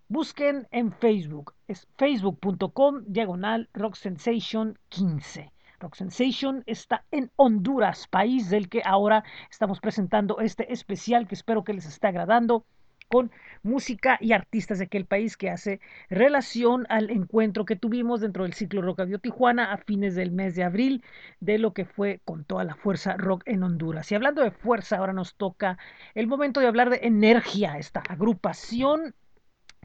Busquen 0.08 0.70
en 0.72 0.94
Facebook, 0.94 1.54
es 1.68 1.86
facebook.com 1.98 3.04
diagonal 3.08 3.68
Rock 3.74 3.96
Sensation 3.96 4.80
15. 4.88 5.52
Rock 5.82 5.96
Sensation 5.96 6.64
está 6.66 7.04
en 7.12 7.32
Honduras, 7.36 8.08
país 8.08 8.50
del 8.50 8.70
que 8.70 8.82
ahora 8.86 9.26
estamos 9.52 9.82
presentando 9.82 10.40
este 10.40 10.72
especial 10.72 11.28
que 11.28 11.36
espero 11.36 11.66
que 11.66 11.74
les 11.74 11.86
esté 11.86 12.08
agradando 12.08 12.64
con 13.10 13.32
música 13.64 14.18
y 14.22 14.32
artistas 14.32 14.78
de 14.78 14.86
aquel 14.86 15.06
país 15.06 15.36
que 15.36 15.50
hace 15.50 15.82
relación 16.10 16.86
al 16.90 17.10
encuentro 17.10 17.66
que 17.66 17.76
tuvimos 17.76 18.22
dentro 18.22 18.44
del 18.44 18.54
ciclo 18.54 18.82
Rock 18.82 19.02
Audio 19.02 19.20
Tijuana 19.20 19.74
a 19.74 19.78
fines 19.78 20.16
del 20.16 20.32
mes 20.32 20.56
de 20.56 20.64
abril 20.64 21.04
de 21.40 21.58
lo 21.58 21.74
que 21.74 21.86
fue 21.86 22.22
con 22.24 22.46
toda 22.46 22.64
la 22.64 22.76
fuerza 22.76 23.18
rock 23.18 23.44
en 23.46 23.64
Honduras. 23.64 24.12
Y 24.12 24.16
hablando 24.16 24.44
de 24.44 24.52
fuerza, 24.52 24.98
ahora 24.98 25.12
nos 25.12 25.36
toca 25.36 25.78
el 26.14 26.28
momento 26.28 26.60
de 26.60 26.68
hablar 26.68 26.90
de 26.90 27.00
Energía, 27.02 27.78
esta 27.78 28.02
agrupación 28.08 29.16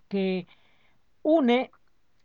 que 0.09 0.47
une 1.23 1.71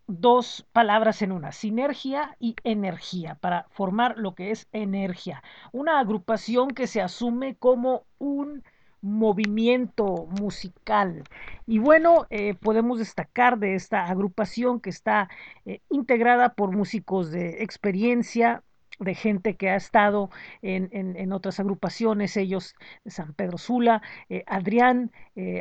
dos 0.07 0.67
palabras 0.73 1.21
en 1.21 1.31
una, 1.31 1.51
sinergia 1.51 2.35
y 2.39 2.55
energía, 2.63 3.35
para 3.35 3.67
formar 3.69 4.17
lo 4.17 4.35
que 4.35 4.51
es 4.51 4.67
energía. 4.73 5.43
Una 5.71 5.99
agrupación 5.99 6.69
que 6.69 6.87
se 6.87 7.01
asume 7.01 7.55
como 7.55 8.05
un 8.17 8.63
movimiento 9.01 10.27
musical. 10.39 11.23
Y 11.65 11.79
bueno, 11.79 12.27
eh, 12.29 12.55
podemos 12.55 12.99
destacar 12.99 13.59
de 13.59 13.75
esta 13.75 14.05
agrupación 14.05 14.79
que 14.81 14.89
está 14.89 15.29
eh, 15.65 15.81
integrada 15.89 16.53
por 16.53 16.71
músicos 16.75 17.31
de 17.31 17.63
experiencia, 17.63 18.63
de 18.99 19.15
gente 19.15 19.55
que 19.55 19.69
ha 19.69 19.77
estado 19.77 20.29
en, 20.61 20.89
en, 20.91 21.31
otras 21.31 21.61
agrupaciones, 21.61 22.35
ellos 22.35 22.75
San 23.05 23.33
Pedro 23.33 23.57
Sula. 23.57 24.01
Eh, 24.27 24.43
Adrián 24.45 25.13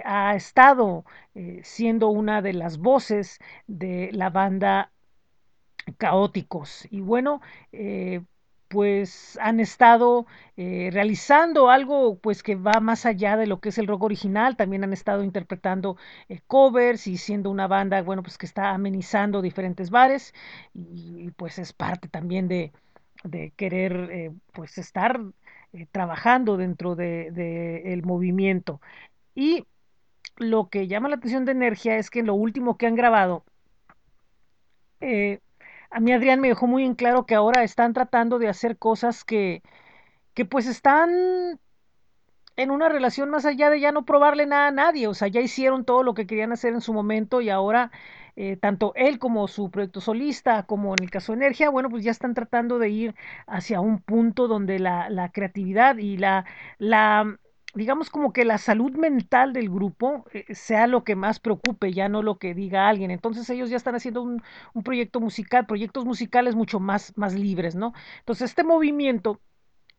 ha 0.05 0.35
estado 0.35 1.05
siendo 1.63 2.09
una 2.09 2.43
de 2.43 2.53
las 2.53 2.79
voces 2.79 3.39
de 3.69 4.11
la 4.13 4.31
banda 4.31 4.91
Caóticos. 5.99 6.89
Y 6.91 7.01
bueno, 7.01 7.41
pues 8.69 9.39
han 9.41 9.61
estado 9.61 10.27
eh, 10.57 10.91
realizando 10.93 11.71
algo 11.71 12.19
pues 12.19 12.43
que 12.43 12.55
va 12.55 12.81
más 12.81 13.07
allá 13.07 13.37
de 13.37 13.47
lo 13.47 13.61
que 13.61 13.71
es 13.71 13.79
el 13.79 13.87
rock 13.87 14.05
original, 14.05 14.57
también 14.57 14.85
han 14.85 14.93
estado 14.93 15.23
interpretando 15.25 15.97
eh, 16.29 16.41
covers 16.47 17.07
y 17.07 17.17
siendo 17.17 17.51
una 17.51 17.67
banda, 17.67 18.03
bueno, 18.03 18.23
pues 18.23 18.39
que 18.39 18.47
está 18.47 18.71
amenizando 18.71 19.43
diferentes 19.43 19.91
bares 19.91 20.35
y, 20.75 21.31
pues 21.33 21.59
es 21.59 21.73
parte 21.73 22.09
también 22.09 22.49
de, 22.49 22.73
de 23.25 23.53
querer 23.57 24.09
eh, 24.13 24.33
pues 24.53 24.79
estar 24.79 25.21
trabajando 25.93 26.57
dentro 26.57 26.95
del 26.97 27.35
de, 27.35 28.03
movimiento. 28.05 28.81
Y 29.35 29.67
lo 30.37 30.69
que 30.69 30.89
llama 30.89 31.09
la 31.09 31.17
atención 31.17 31.45
de 31.45 31.53
Energía 31.53 31.97
es 31.99 32.11
que 32.11 32.21
en 32.21 32.27
lo 32.27 32.35
último 32.35 32.77
que 32.79 32.87
han 32.87 32.97
grabado, 32.97 33.45
a 35.91 36.01
mí 36.01 36.13
Adrián 36.13 36.41
me 36.41 36.49
dejó 36.49 36.67
muy 36.67 36.85
en 36.85 36.95
claro 36.95 37.27
que 37.27 37.35
ahora 37.35 37.63
están 37.65 37.93
tratando 37.93 38.39
de 38.39 38.49
hacer 38.49 38.79
cosas 38.79 39.25
que, 39.25 39.63
que 40.35 40.45
pues 40.45 40.67
están 40.67 41.11
en 42.57 42.71
una 42.73 42.89
relación 42.89 43.31
más 43.31 43.45
allá 43.47 43.71
de 43.71 43.81
ya 43.81 43.93
no 43.93 44.05
probarle 44.05 44.45
nada 44.47 44.69
a 44.69 44.73
nadie, 44.73 45.07
o 45.07 45.15
sea, 45.15 45.29
ya 45.29 45.41
hicieron 45.41 45.85
todo 45.85 46.03
lo 46.03 46.15
que 46.15 46.27
querían 46.27 46.53
hacer 46.53 46.75
en 46.75 46.81
su 46.81 46.93
momento 46.93 47.41
y 47.41 47.51
ahora 47.51 47.93
eh, 48.37 48.57
tanto 48.57 48.93
él 48.97 49.19
como 49.21 49.47
su 49.49 49.71
proyecto 49.71 50.01
solista, 50.01 50.65
como 50.65 50.93
en 50.95 51.05
el 51.05 51.11
caso 51.11 51.33
de 51.33 51.39
Energía, 51.39 51.71
bueno, 51.71 51.89
pues 51.89 52.05
ya 52.05 52.11
están 52.11 52.35
tratando 52.35 52.79
de 52.79 52.91
ir 52.91 53.15
hacia 53.47 53.81
un 53.81 54.01
punto 54.01 54.49
donde 54.49 54.81
la, 54.81 55.09
la 55.09 55.31
creatividad 55.31 55.99
y 55.99 56.17
la, 56.17 56.45
la 56.79 57.39
digamos 57.79 58.11
como 58.11 58.33
que 58.33 58.45
la 58.45 58.59
salud 58.59 58.93
mental 58.97 59.53
del 59.53 59.71
grupo 59.71 60.25
eh, 60.33 60.45
sea 60.55 60.87
lo 60.89 61.05
que 61.05 61.15
más 61.17 61.39
preocupe, 61.41 61.93
ya 61.93 62.09
no 62.09 62.23
lo 62.23 62.39
que 62.39 62.53
diga 62.53 62.89
alguien. 62.89 63.11
Entonces 63.11 63.49
ellos 63.51 63.71
ya 63.71 63.77
están 63.77 63.95
haciendo 63.95 64.23
un, 64.23 64.43
proyecto 64.85 65.21
musical, 65.21 65.67
proyectos 65.67 66.05
musicales 66.05 66.55
mucho 66.57 66.81
más, 66.81 67.17
más 67.17 67.35
libres, 67.35 67.77
¿no? 67.77 67.93
Entonces 68.21 68.51
este 68.51 68.65
movimiento 68.65 69.41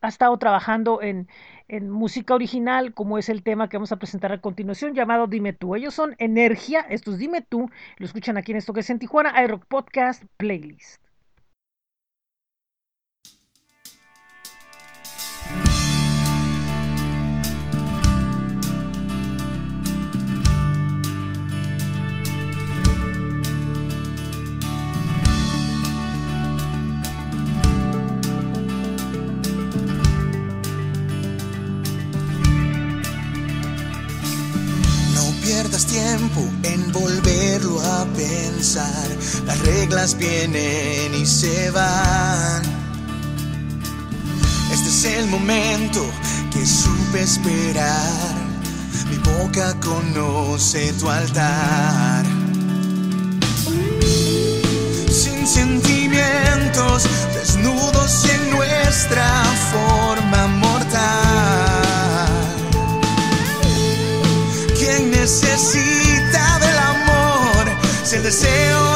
ha 0.02 0.08
estado 0.08 0.38
trabajando 0.38 1.02
en, 1.02 1.28
en, 1.68 1.90
música 1.90 2.34
original, 2.34 2.94
como 2.94 3.18
es 3.18 3.28
el 3.28 3.42
tema 3.42 3.68
que 3.68 3.76
vamos 3.78 3.92
a 3.92 3.98
presentar 3.98 4.32
a 4.32 4.40
continuación, 4.40 4.94
llamado 4.94 5.26
Dime 5.26 5.52
tú. 5.52 5.74
Ellos 5.74 5.94
son 5.94 6.16
Energía, 6.18 6.80
estos 6.80 7.18
Dime 7.18 7.42
tú, 7.42 7.70
lo 7.96 8.06
escuchan 8.06 8.36
aquí 8.36 8.52
en 8.52 8.58
esto 8.58 8.72
que 8.72 8.80
es 8.80 8.90
en 8.90 8.98
Tijuana, 8.98 9.42
iRock 9.42 9.66
Podcast 9.66 10.24
Playlist. 10.36 10.99
Tiempo 35.86 36.40
en 36.62 36.92
volverlo 36.92 37.80
a 37.80 38.04
pensar. 38.16 39.08
Las 39.46 39.58
reglas 39.60 40.16
vienen 40.16 41.14
y 41.14 41.26
se 41.26 41.70
van. 41.70 42.62
Este 44.72 44.88
es 44.88 45.04
el 45.04 45.26
momento 45.28 46.04
que 46.52 46.64
supe 46.66 47.22
esperar. 47.22 48.34
Mi 49.10 49.16
boca 49.18 49.74
conoce 49.80 50.92
tu 50.94 51.08
altar. 51.08 52.24
Sin 55.10 55.46
sentimientos, 55.46 57.04
desnudos 57.34 58.24
en 58.24 58.50
nuestra 58.50 59.44
forma 59.72 60.39
amor 68.12 68.32
si 68.32 68.46
el 68.46 68.89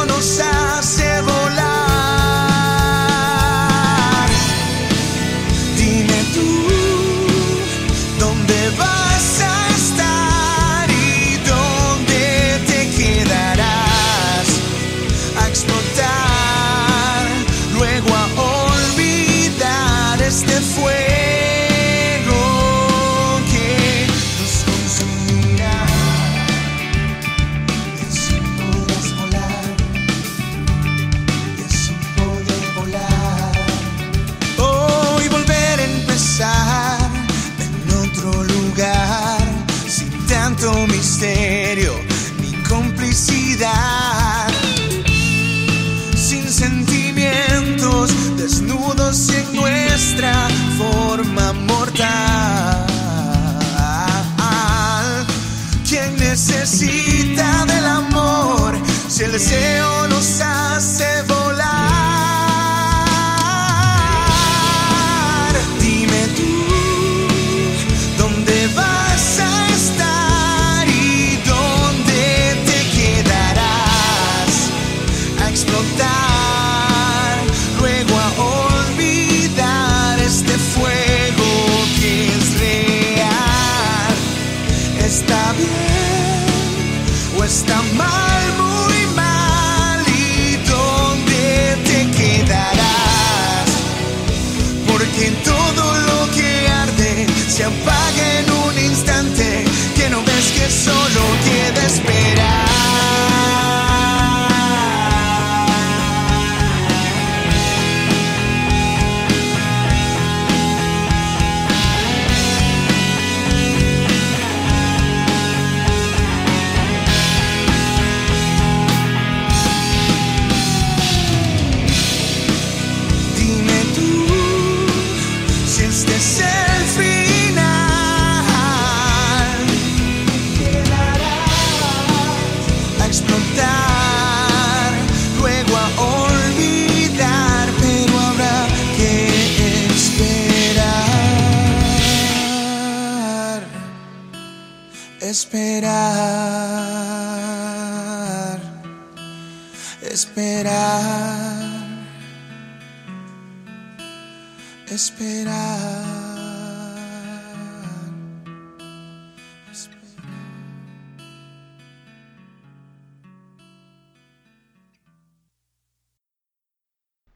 deseo 59.35 60.07
nos 60.07 60.39
hace 60.39 61.14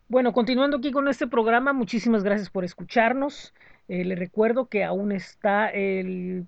Bueno, 0.09 0.33
continuando 0.33 0.77
aquí 0.77 0.91
con 0.91 1.07
este 1.07 1.27
programa, 1.27 1.71
muchísimas 1.71 2.23
gracias 2.23 2.49
por 2.49 2.65
escucharnos. 2.65 3.53
Eh, 3.87 4.03
le 4.05 4.15
recuerdo 4.15 4.67
que 4.67 4.83
aún 4.83 5.11
está 5.11 5.69
el, 5.69 6.47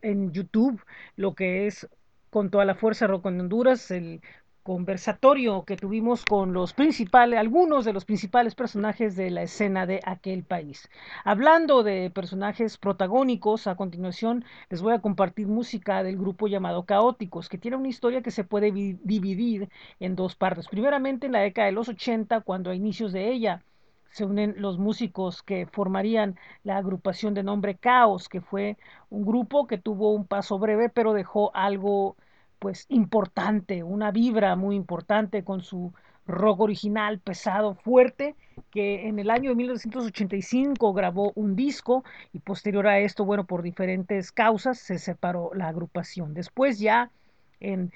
en 0.00 0.32
YouTube 0.32 0.82
lo 1.16 1.34
que 1.34 1.66
es 1.66 1.86
con 2.30 2.50
toda 2.50 2.64
la 2.64 2.74
fuerza 2.74 3.06
Rock 3.06 3.26
en 3.26 3.40
Honduras, 3.40 3.90
el 3.90 4.22
conversatorio 4.62 5.64
que 5.64 5.76
tuvimos 5.76 6.24
con 6.24 6.52
los 6.52 6.72
principales, 6.72 7.38
algunos 7.38 7.84
de 7.84 7.92
los 7.92 8.04
principales 8.04 8.54
personajes 8.54 9.16
de 9.16 9.30
la 9.30 9.42
escena 9.42 9.86
de 9.86 10.00
aquel 10.04 10.44
país. 10.44 10.88
Hablando 11.24 11.82
de 11.82 12.10
personajes 12.10 12.78
protagónicos, 12.78 13.66
a 13.66 13.74
continuación 13.76 14.44
les 14.70 14.82
voy 14.82 14.92
a 14.94 15.00
compartir 15.00 15.48
música 15.48 16.02
del 16.02 16.16
grupo 16.16 16.46
llamado 16.48 16.84
Caóticos, 16.84 17.48
que 17.48 17.58
tiene 17.58 17.76
una 17.76 17.88
historia 17.88 18.22
que 18.22 18.30
se 18.30 18.44
puede 18.44 18.70
vi- 18.70 18.98
dividir 19.02 19.68
en 20.00 20.14
dos 20.16 20.36
partes. 20.36 20.68
Primeramente 20.68 21.26
en 21.26 21.32
la 21.32 21.40
década 21.40 21.66
de 21.66 21.72
los 21.72 21.88
80, 21.88 22.40
cuando 22.40 22.70
a 22.70 22.74
inicios 22.74 23.12
de 23.12 23.30
ella 23.32 23.62
se 24.10 24.24
unen 24.24 24.54
los 24.58 24.78
músicos 24.78 25.42
que 25.42 25.66
formarían 25.66 26.36
la 26.64 26.76
agrupación 26.76 27.34
de 27.34 27.42
nombre 27.42 27.76
Caos, 27.76 28.28
que 28.28 28.40
fue 28.40 28.76
un 29.10 29.24
grupo 29.24 29.66
que 29.66 29.78
tuvo 29.78 30.12
un 30.12 30.26
paso 30.26 30.58
breve, 30.58 30.88
pero 30.90 31.14
dejó 31.14 31.50
algo 31.56 32.16
pues 32.62 32.86
importante, 32.90 33.82
una 33.82 34.12
vibra 34.12 34.54
muy 34.54 34.76
importante 34.76 35.42
con 35.42 35.62
su 35.62 35.92
rock 36.28 36.60
original, 36.60 37.18
pesado, 37.18 37.74
fuerte, 37.74 38.36
que 38.70 39.08
en 39.08 39.18
el 39.18 39.30
año 39.30 39.50
de 39.50 39.56
1985 39.56 40.92
grabó 40.92 41.32
un 41.34 41.56
disco 41.56 42.04
y 42.32 42.38
posterior 42.38 42.86
a 42.86 43.00
esto, 43.00 43.24
bueno, 43.24 43.46
por 43.46 43.62
diferentes 43.62 44.30
causas 44.30 44.78
se 44.78 45.00
separó 45.00 45.50
la 45.54 45.66
agrupación. 45.66 46.34
Después 46.34 46.78
ya 46.78 47.10
en 47.58 47.92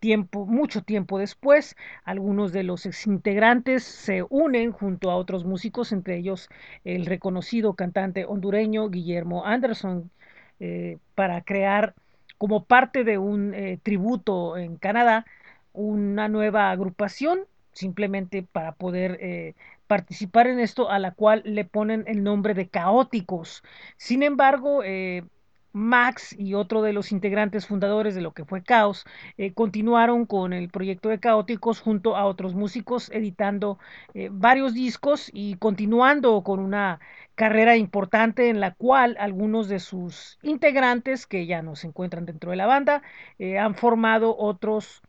tiempo, 0.00 0.46
mucho 0.46 0.82
tiempo 0.82 1.20
después, 1.20 1.76
algunos 2.02 2.50
de 2.50 2.64
los 2.64 2.86
exintegrantes 2.86 3.84
se 3.84 4.24
unen 4.28 4.72
junto 4.72 5.12
a 5.12 5.16
otros 5.16 5.44
músicos, 5.44 5.92
entre 5.92 6.16
ellos 6.16 6.48
el 6.82 7.06
reconocido 7.06 7.74
cantante 7.74 8.24
hondureño 8.24 8.88
Guillermo 8.88 9.46
Anderson, 9.46 10.10
eh, 10.58 10.98
para 11.14 11.42
crear 11.42 11.94
como 12.38 12.64
parte 12.64 13.04
de 13.04 13.18
un 13.18 13.54
eh, 13.54 13.78
tributo 13.82 14.56
en 14.56 14.76
Canadá 14.76 15.26
una 15.72 16.28
nueva 16.28 16.70
agrupación, 16.70 17.40
simplemente 17.72 18.42
para 18.42 18.72
poder 18.72 19.18
eh, 19.20 19.54
participar 19.86 20.48
en 20.48 20.58
esto, 20.58 20.90
a 20.90 20.98
la 20.98 21.12
cual 21.12 21.42
le 21.44 21.64
ponen 21.64 22.04
el 22.08 22.22
nombre 22.24 22.54
de 22.54 22.68
Caóticos. 22.68 23.62
Sin 23.96 24.22
embargo, 24.22 24.82
eh, 24.84 25.24
Max 25.78 26.34
y 26.38 26.54
otro 26.54 26.82
de 26.82 26.92
los 26.92 27.12
integrantes 27.12 27.66
fundadores 27.66 28.14
de 28.14 28.20
lo 28.20 28.32
que 28.32 28.44
fue 28.44 28.62
Caos 28.62 29.06
eh, 29.38 29.52
continuaron 29.52 30.26
con 30.26 30.52
el 30.52 30.68
proyecto 30.68 31.08
de 31.08 31.20
Caóticos 31.20 31.80
junto 31.80 32.16
a 32.16 32.26
otros 32.26 32.54
músicos, 32.54 33.10
editando 33.10 33.78
eh, 34.12 34.28
varios 34.30 34.74
discos 34.74 35.30
y 35.32 35.54
continuando 35.56 36.42
con 36.42 36.58
una 36.58 37.00
carrera 37.36 37.76
importante 37.76 38.48
en 38.48 38.60
la 38.60 38.74
cual 38.74 39.16
algunos 39.20 39.68
de 39.68 39.78
sus 39.78 40.38
integrantes, 40.42 41.26
que 41.26 41.46
ya 41.46 41.62
no 41.62 41.76
se 41.76 41.86
encuentran 41.86 42.26
dentro 42.26 42.50
de 42.50 42.56
la 42.56 42.66
banda, 42.66 43.02
eh, 43.38 43.58
han 43.58 43.76
formado 43.76 44.36
otros, 44.36 45.02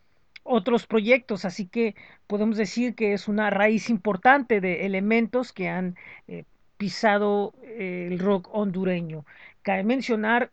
otros 0.44 0.86
proyectos. 0.86 1.46
Así 1.46 1.66
que 1.66 1.96
podemos 2.28 2.58
decir 2.58 2.94
que 2.94 3.14
es 3.14 3.28
una 3.28 3.50
raíz 3.50 3.90
importante 3.90 4.62
de 4.62 4.86
elementos 4.86 5.52
que 5.52 5.68
han 5.68 5.96
pisado 6.78 7.54
el 7.64 8.20
rock 8.20 8.48
hondureño. 8.54 9.26
Cabe 9.64 9.84
mencionar 9.84 10.52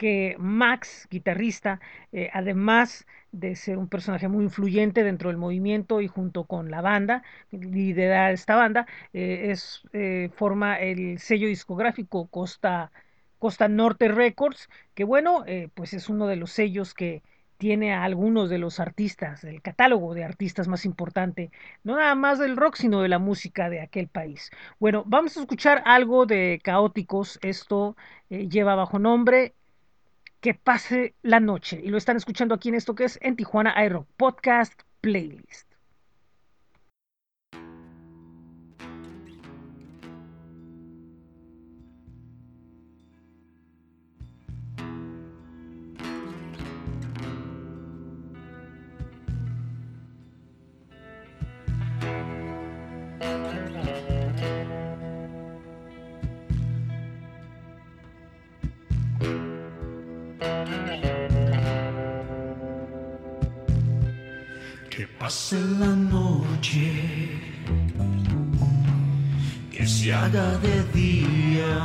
que 0.00 0.34
Max, 0.38 1.06
guitarrista, 1.10 1.78
eh, 2.10 2.30
además 2.32 3.06
de 3.32 3.54
ser 3.54 3.76
un 3.76 3.86
personaje 3.86 4.28
muy 4.28 4.44
influyente 4.44 5.04
dentro 5.04 5.28
del 5.28 5.36
movimiento 5.36 6.00
y 6.00 6.08
junto 6.08 6.44
con 6.44 6.70
la 6.70 6.80
banda, 6.80 7.22
lidera 7.50 8.30
esta 8.32 8.56
banda, 8.56 8.86
eh, 9.12 9.50
es, 9.50 9.82
eh, 9.92 10.30
forma 10.34 10.78
el 10.78 11.18
sello 11.18 11.48
discográfico 11.48 12.28
Costa, 12.28 12.90
Costa 13.38 13.68
Norte 13.68 14.08
Records, 14.08 14.70
que 14.94 15.04
bueno, 15.04 15.44
pues 15.74 15.92
es 15.92 16.08
uno 16.08 16.26
de 16.26 16.36
los 16.36 16.50
sellos 16.52 16.94
que 16.94 17.22
tiene 17.58 17.92
a 17.92 18.04
algunos 18.04 18.48
de 18.48 18.56
los 18.56 18.80
artistas, 18.80 19.44
el 19.44 19.60
catálogo 19.60 20.14
de 20.14 20.24
artistas 20.24 20.66
más 20.66 20.86
importante, 20.86 21.50
no 21.84 21.96
nada 21.96 22.14
más 22.14 22.38
del 22.38 22.56
rock, 22.56 22.76
sino 22.76 23.02
de 23.02 23.08
la 23.08 23.18
música 23.18 23.68
de 23.68 23.82
aquel 23.82 24.08
país. 24.08 24.50
Bueno, 24.78 25.04
vamos 25.06 25.36
a 25.36 25.40
escuchar 25.40 25.82
algo 25.84 26.24
de 26.24 26.58
Caóticos, 26.64 27.38
esto 27.42 27.96
lleva 28.30 28.74
bajo 28.76 28.98
nombre 28.98 29.54
que 30.40 30.54
pase 30.54 31.14
la 31.22 31.40
noche. 31.40 31.80
Y 31.82 31.88
lo 31.88 31.98
están 31.98 32.16
escuchando 32.16 32.54
aquí 32.54 32.68
en 32.70 32.74
esto 32.74 32.94
que 32.94 33.04
es 33.04 33.18
en 33.22 33.36
Tijuana 33.36 33.74
iRock 33.84 34.06
Podcast 34.16 34.80
Playlist. 35.00 35.69
Pase 65.20 65.60
la 65.78 65.94
noche, 66.14 67.38
que 69.70 69.86
se 69.86 70.14
haga 70.14 70.56
de 70.64 70.82
día, 70.94 71.76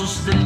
en 0.00 0.06
los 0.06 0.39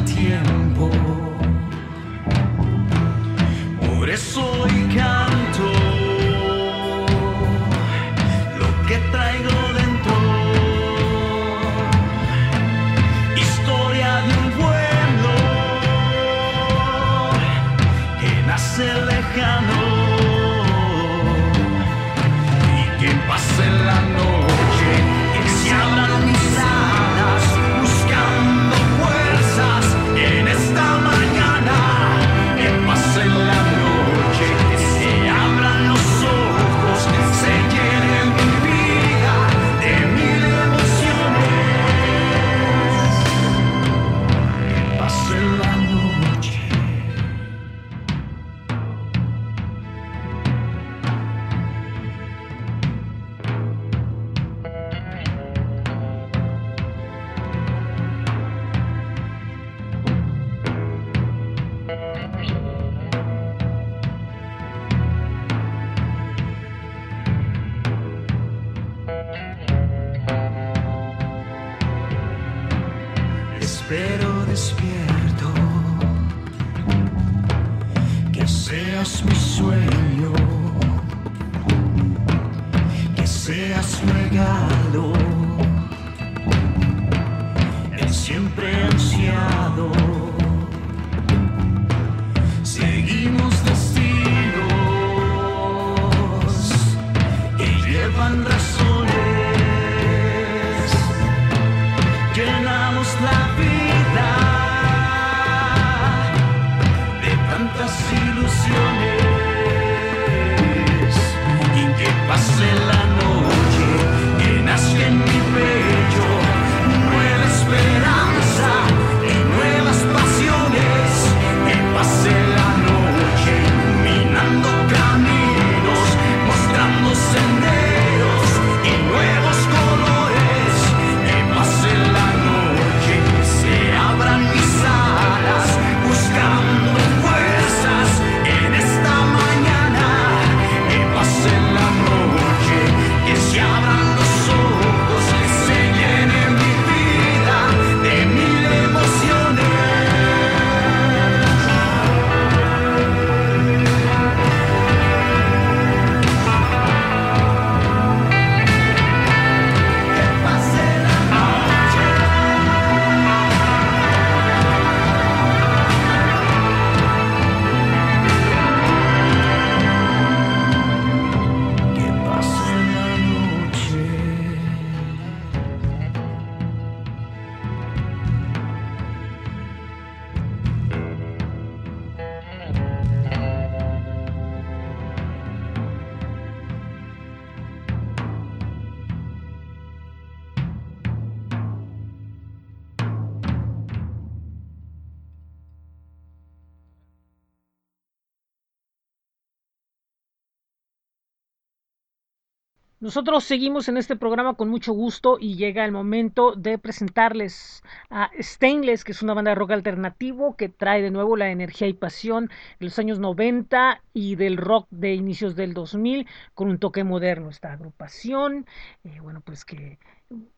Nosotros 203.05 203.43
seguimos 203.43 203.87
en 203.87 203.97
este 203.97 204.15
programa 204.15 204.55
con 204.55 204.67
mucho 204.67 204.91
gusto 204.91 205.37
y 205.39 205.57
llega 205.57 205.85
el 205.85 205.91
momento 205.91 206.55
de 206.55 206.79
presentarles 206.79 207.83
a 208.09 208.31
Stainless, 208.39 209.03
que 209.03 209.11
es 209.11 209.21
una 209.21 209.35
banda 209.35 209.51
de 209.51 209.55
rock 209.55 209.73
alternativo 209.73 210.55
que 210.55 210.69
trae 210.69 211.03
de 211.03 211.11
nuevo 211.11 211.37
la 211.37 211.51
energía 211.51 211.87
y 211.87 211.93
pasión 211.93 212.49
de 212.79 212.85
los 212.87 212.97
años 212.97 213.19
90 213.19 214.01
y 214.11 214.37
del 214.37 214.57
rock 214.57 214.87
de 214.89 215.13
inicios 215.13 215.55
del 215.55 215.75
2000 215.75 216.25
con 216.55 216.67
un 216.67 216.79
toque 216.79 217.03
moderno. 217.03 217.49
Esta 217.49 217.73
agrupación, 217.73 218.65
eh, 219.03 219.19
bueno, 219.21 219.41
pues 219.41 219.65
que 219.65 219.99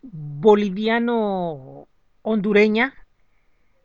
boliviano 0.01 1.89
hondureña, 2.21 2.93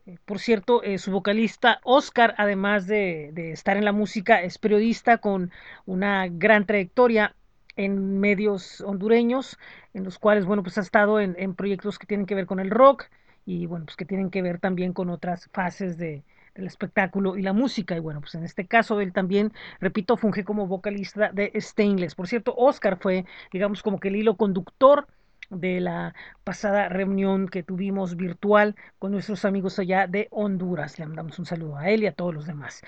eh, 0.06 0.18
por 0.24 0.38
cierto, 0.38 0.84
eh, 0.84 0.98
su 0.98 1.10
vocalista 1.10 1.80
Oscar, 1.82 2.36
además 2.38 2.86
de, 2.86 3.30
de, 3.32 3.50
estar 3.50 3.76
en 3.76 3.84
la 3.84 3.92
música, 3.92 4.40
es 4.40 4.58
periodista 4.58 5.18
con 5.18 5.50
una 5.84 6.28
gran 6.28 6.64
trayectoria 6.64 7.34
en 7.76 8.20
medios 8.20 8.80
hondureños, 8.82 9.58
en 9.94 10.04
los 10.04 10.18
cuales, 10.18 10.44
bueno, 10.44 10.62
pues 10.62 10.78
ha 10.78 10.82
estado 10.82 11.20
en, 11.20 11.54
proyectos 11.54 11.98
que 11.98 12.06
tienen 12.06 12.26
que 12.26 12.34
ver 12.34 12.46
con 12.46 12.60
el 12.60 12.70
rock 12.70 13.04
y, 13.44 13.66
bueno, 13.66 13.86
pues 13.86 13.96
que 13.96 14.04
tienen 14.04 14.30
que 14.30 14.42
ver 14.42 14.58
también 14.58 14.92
con 14.92 15.10
otras 15.10 15.48
fases 15.52 15.96
de, 15.96 16.22
del 16.54 16.66
espectáculo 16.66 17.36
y 17.36 17.42
la 17.42 17.52
música. 17.52 17.96
Y 17.96 18.00
bueno, 18.00 18.20
pues 18.20 18.34
en 18.34 18.44
este 18.44 18.66
caso 18.66 19.00
él 19.00 19.12
también, 19.12 19.52
repito, 19.80 20.16
funge 20.16 20.44
como 20.44 20.66
vocalista 20.66 21.30
de 21.32 21.52
Stainless. 21.56 22.14
Por 22.14 22.28
cierto, 22.28 22.54
Oscar 22.56 22.98
fue, 23.00 23.24
digamos, 23.52 23.82
como 23.82 23.98
que 23.98 24.08
el 24.08 24.16
hilo 24.16 24.36
conductor 24.36 25.06
de 25.52 25.80
la 25.80 26.14
pasada 26.44 26.88
reunión 26.88 27.48
que 27.48 27.62
tuvimos 27.62 28.16
virtual 28.16 28.74
con 28.98 29.12
nuestros 29.12 29.44
amigos 29.44 29.78
allá 29.78 30.06
de 30.06 30.28
Honduras. 30.30 30.98
Le 30.98 31.06
mandamos 31.06 31.38
un 31.38 31.46
saludo 31.46 31.76
a 31.76 31.90
él 31.90 32.02
y 32.02 32.06
a 32.06 32.12
todos 32.12 32.34
los 32.34 32.46
demás. 32.46 32.82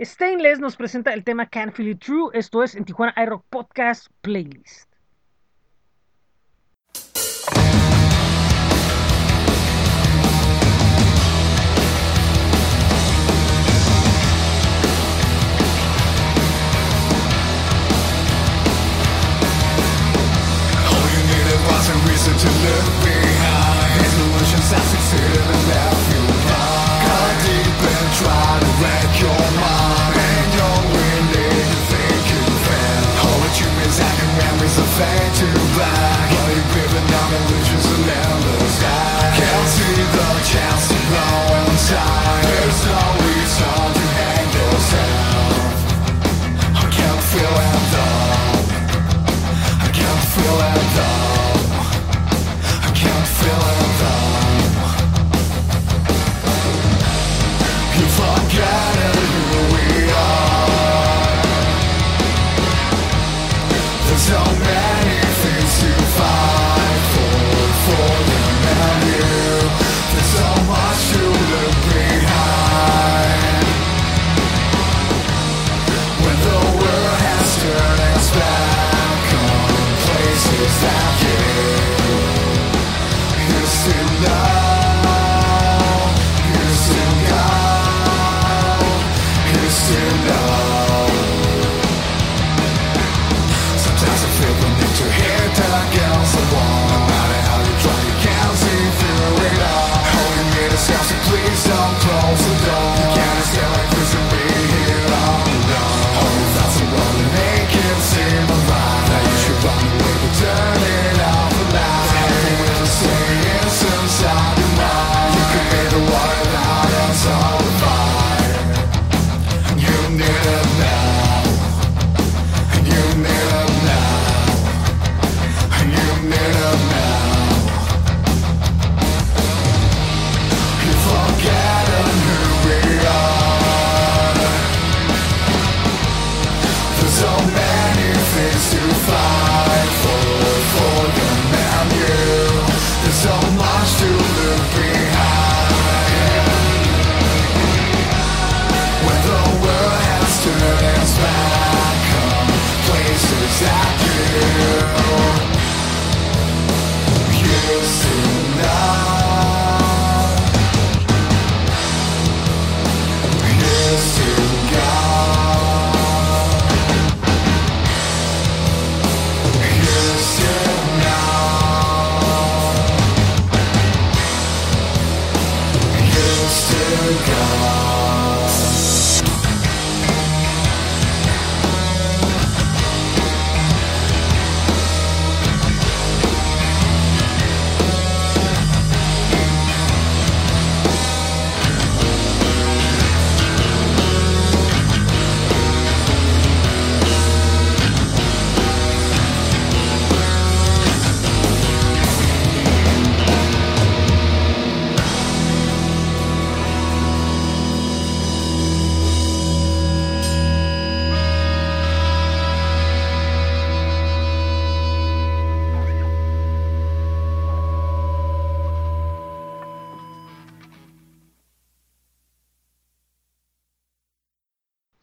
Stainless 0.00 0.60
nos 0.60 0.76
presenta 0.76 1.12
el 1.14 1.24
tema 1.24 1.46
Can't 1.46 1.72
Feel 1.74 1.90
It 1.90 2.00
True. 2.00 2.30
Esto 2.32 2.62
es 2.62 2.74
en 2.74 2.84
Tijuana 2.84 3.14
iRock 3.16 3.44
Podcast 3.48 4.08
Playlist. 4.22 4.89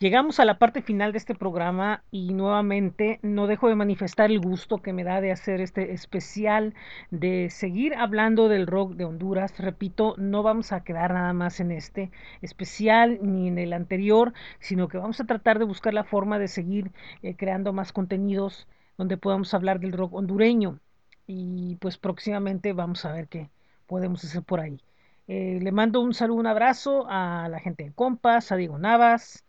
Llegamos 0.08 0.40
a 0.40 0.46
la 0.46 0.58
parte 0.58 0.82
final 0.82 1.12
de 1.12 1.18
este 1.18 1.36
programa 1.36 2.02
y 2.12 2.34
nuevamente 2.34 3.20
no 3.24 3.46
dejo 3.46 3.68
de 3.68 3.76
manifestar 3.76 4.32
el 4.32 4.40
gusto 4.40 4.78
que 4.78 4.94
me 4.94 5.04
da 5.04 5.20
de 5.20 5.34
hacer 5.34 5.60
este 5.60 5.92
especial, 5.92 6.76
de 7.12 7.50
seguir 7.50 7.94
hablando 7.94 8.48
del 8.48 8.68
rock 8.68 8.94
de 8.94 9.04
Honduras. 9.04 9.60
Repito, 9.60 10.16
no 10.18 10.44
vamos 10.44 10.72
a 10.72 10.86
quedar 10.86 11.14
nada 11.14 11.34
más 11.34 11.60
en 11.60 11.74
este 11.74 12.10
especial 12.42 13.20
ni 13.22 13.50
en 13.50 13.58
el 13.58 13.74
anterior, 13.74 14.32
sino 14.60 14.88
que 14.88 14.98
vamos 14.98 15.20
a 15.20 15.26
tratar 15.26 15.60
de 15.60 15.66
buscar 15.66 15.94
la 15.94 16.06
forma 16.06 16.40
de 16.40 16.48
seguir 16.48 16.94
eh, 17.22 17.36
creando 17.36 17.74
más 17.74 17.92
contenidos 17.92 18.66
donde 18.98 19.18
podamos 19.18 19.54
hablar 19.54 19.82
del 19.82 19.92
rock 19.92 20.14
hondureño. 20.14 20.80
Y 21.26 21.76
pues 21.82 21.98
próximamente 21.98 22.72
vamos 22.72 23.04
a 23.04 23.12
ver 23.12 23.28
qué 23.28 23.50
podemos 23.88 24.24
hacer 24.24 24.42
por 24.44 24.62
ahí. 24.62 24.80
Eh, 25.28 25.60
le 25.62 25.74
mando 25.74 26.00
un 26.00 26.14
saludo, 26.14 26.40
un 26.40 26.48
abrazo 26.48 27.06
a 27.10 27.50
la 27.50 27.60
gente 27.60 27.84
de 27.84 27.92
Compas, 27.92 28.54
a 28.54 28.56
Diego 28.56 28.78
Navas, 28.78 29.44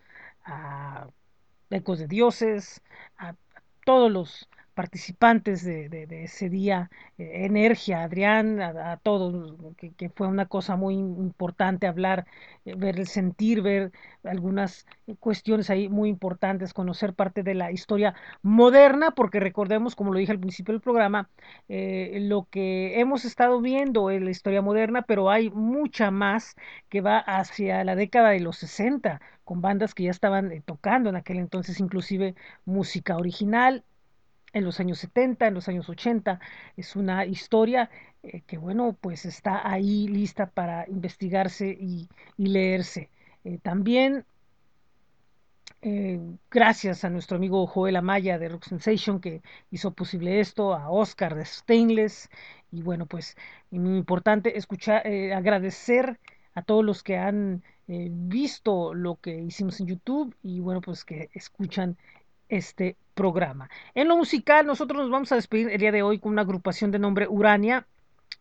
a 0.48 1.08
Ecos 1.70 1.98
de 1.98 2.08
Dioses, 2.08 2.82
a, 3.18 3.34
todos 3.84 4.10
los 4.10 4.48
participantes 4.78 5.64
de, 5.64 6.06
ese 6.22 6.48
día, 6.48 6.88
eh, 7.18 7.46
Energía, 7.46 8.04
Adrián, 8.04 8.60
a, 8.62 8.96
todos, 8.98 9.56
que, 9.76 9.90
que, 9.90 10.08
fue 10.08 10.28
una 10.28 10.46
cosa 10.46 10.76
muy 10.76 10.94
importante 10.94 11.88
hablar, 11.88 12.26
eh, 12.64 12.74
ver 12.76 13.00
el 13.00 13.08
sentir, 13.08 13.60
ver 13.60 13.90
algunas 14.22 14.86
cuestiones 15.18 15.68
ahí 15.68 15.88
muy 15.88 16.08
importantes, 16.08 16.72
conocer 16.72 17.12
parte 17.12 17.42
de 17.42 17.54
la 17.56 17.72
historia 17.72 18.14
moderna, 18.42 19.10
porque 19.10 19.40
recordemos, 19.40 19.96
como 19.96 20.12
lo 20.12 20.20
dije 20.20 20.30
al 20.30 20.38
principio 20.38 20.74
del 20.74 20.80
programa, 20.80 21.28
eh, 21.68 22.18
lo 22.22 22.46
que 22.48 23.00
hemos 23.00 23.24
estado 23.24 23.60
viendo 23.60 24.12
en 24.12 24.24
la 24.24 24.30
historia 24.30 24.62
moderna, 24.62 25.02
pero 25.02 25.28
hay 25.28 25.50
mucha 25.50 26.12
más 26.12 26.54
que 26.88 27.00
va 27.00 27.18
hacia 27.18 27.82
la 27.82 27.96
década 27.96 28.30
de 28.30 28.40
los 28.40 28.58
60, 28.58 29.20
con 29.44 29.60
bandas 29.60 29.92
que 29.94 30.04
ya 30.04 30.12
estaban 30.12 30.52
eh, 30.52 30.62
tocando 30.64 31.10
en 31.10 31.16
aquel 31.16 31.38
entonces, 31.38 31.80
inclusive 31.80 32.36
música 32.64 33.16
original, 33.16 33.84
en 34.52 34.64
los 34.64 34.80
años 34.80 34.98
70, 34.98 35.46
en 35.46 35.54
los 35.54 35.68
años 35.68 35.88
80. 35.88 36.40
Es 36.76 36.96
una 36.96 37.26
historia 37.26 37.90
eh, 38.22 38.42
que, 38.46 38.58
bueno, 38.58 38.96
pues 39.00 39.24
está 39.24 39.68
ahí 39.70 40.08
lista 40.08 40.46
para 40.46 40.88
investigarse 40.88 41.68
y, 41.68 42.08
y 42.36 42.46
leerse. 42.46 43.10
Eh, 43.44 43.58
también, 43.62 44.24
eh, 45.82 46.18
gracias 46.50 47.04
a 47.04 47.10
nuestro 47.10 47.36
amigo 47.36 47.66
Joel 47.66 47.96
Amaya 47.96 48.38
de 48.38 48.48
Rock 48.48 48.64
Sensation 48.64 49.20
que 49.20 49.42
hizo 49.70 49.92
posible 49.92 50.40
esto, 50.40 50.74
a 50.74 50.90
Oscar 50.90 51.34
de 51.34 51.44
Stainless. 51.44 52.28
Y 52.72 52.82
bueno, 52.82 53.06
pues 53.06 53.36
importante 53.70 54.58
escuchar, 54.58 55.06
agradecer 55.34 56.18
a 56.54 56.62
todos 56.62 56.84
los 56.84 57.02
que 57.02 57.16
han 57.16 57.62
visto 57.86 58.92
lo 58.92 59.16
que 59.16 59.40
hicimos 59.40 59.80
en 59.80 59.86
YouTube 59.86 60.36
y 60.42 60.60
bueno, 60.60 60.82
pues 60.82 61.04
que 61.06 61.30
escuchan 61.32 61.96
este 62.48 62.96
programa. 63.14 63.68
En 63.94 64.08
lo 64.08 64.16
musical, 64.16 64.66
nosotros 64.66 65.02
nos 65.02 65.10
vamos 65.10 65.32
a 65.32 65.36
despedir 65.36 65.70
el 65.70 65.78
día 65.78 65.92
de 65.92 66.02
hoy 66.02 66.18
con 66.18 66.32
una 66.32 66.42
agrupación 66.42 66.90
de 66.90 66.98
nombre 66.98 67.26
Urania. 67.28 67.86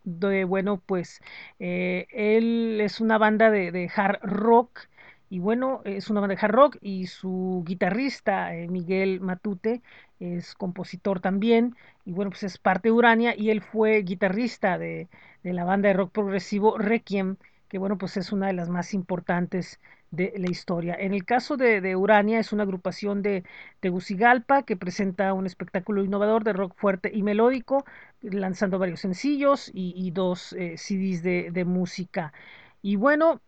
De, 0.03 0.45
bueno, 0.45 0.81
pues 0.85 1.21
eh, 1.59 2.07
él 2.11 2.79
es 2.81 3.01
una 3.01 3.17
banda 3.17 3.49
de, 3.51 3.91
hard 3.93 4.19
rock 4.21 4.87
y 5.29 5.39
bueno, 5.39 5.81
es 5.83 6.09
una 6.09 6.21
banda 6.21 6.35
de 6.35 6.41
hard 6.41 6.53
rock 6.53 6.77
y 6.81 7.07
su 7.07 7.63
guitarrista 7.65 8.55
eh, 8.55 8.67
Miguel 8.69 9.19
Matute 9.19 9.81
es 10.19 10.53
compositor 10.55 11.19
también 11.19 11.75
y 12.05 12.13
bueno, 12.13 12.31
pues 12.31 12.43
es 12.43 12.57
parte 12.57 12.87
de 12.89 12.93
Urania 12.93 13.35
y 13.37 13.49
él 13.49 13.61
fue 13.61 14.01
guitarrista 14.03 14.77
de, 14.77 15.09
de 15.43 15.53
la 15.53 15.65
banda 15.65 15.89
de 15.89 15.93
rock 15.95 16.11
progresivo 16.11 16.77
Requiem 16.77 17.35
que 17.69 17.77
bueno, 17.77 17.97
pues 17.97 18.17
es 18.17 18.31
una 18.31 18.47
de 18.47 18.53
las 18.53 18.69
más 18.69 18.93
importantes 18.93 19.79
de 20.11 20.33
la 20.37 20.49
historia. 20.49 20.95
En 20.99 21.13
el 21.13 21.25
caso 21.25 21.57
de, 21.57 21.81
de 21.81 21.95
Urania, 21.95 22.39
es 22.39 22.53
una 22.53 22.63
agrupación 22.63 23.21
de 23.21 23.43
Tegucigalpa 23.79 24.63
que 24.63 24.77
presenta 24.77 25.33
un 25.33 25.45
espectáculo 25.45 26.03
innovador 26.03 26.43
de 26.43 26.53
rock 26.53 26.73
fuerte 26.75 27.11
y 27.13 27.23
melódico, 27.23 27.85
lanzando 28.21 28.79
varios 28.79 29.01
sencillos 29.01 29.69
y, 29.73 29.93
y 29.95 30.11
dos 30.11 30.53
eh, 30.53 30.77
CDs 30.77 31.23
de, 31.23 31.51
de 31.51 31.65
música. 31.65 32.33
Y 32.81 32.95
bueno, 32.95 33.41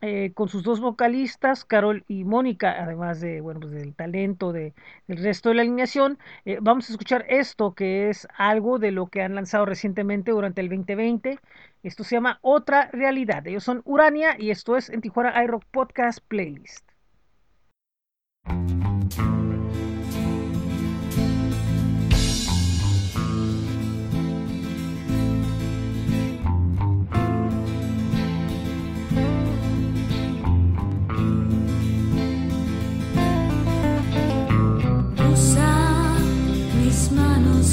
eh, 0.00 0.32
con 0.34 0.48
sus 0.48 0.62
dos 0.62 0.80
vocalistas, 0.80 1.64
Carol 1.64 2.04
y 2.06 2.24
Mónica, 2.24 2.70
además 2.82 3.20
de, 3.20 3.40
bueno, 3.40 3.60
pues 3.60 3.72
del 3.72 3.94
talento 3.94 4.52
de, 4.52 4.72
del 5.08 5.18
resto 5.18 5.48
de 5.48 5.56
la 5.56 5.62
alineación, 5.62 6.18
eh, 6.44 6.58
vamos 6.60 6.88
a 6.88 6.92
escuchar 6.92 7.24
esto 7.28 7.74
que 7.74 8.08
es 8.08 8.28
algo 8.36 8.78
de 8.78 8.92
lo 8.92 9.08
que 9.08 9.22
han 9.22 9.34
lanzado 9.34 9.64
recientemente 9.66 10.30
durante 10.30 10.60
el 10.60 10.68
2020. 10.68 11.38
Esto 11.82 12.04
se 12.04 12.16
llama 12.16 12.38
Otra 12.42 12.90
Realidad. 12.92 13.46
Ellos 13.46 13.64
son 13.64 13.82
Urania 13.84 14.36
y 14.38 14.50
esto 14.50 14.76
es 14.76 14.88
en 14.88 15.00
Tijuana 15.00 15.42
iRock 15.42 15.64
Podcast 15.72 16.20
Playlist. 16.28 16.88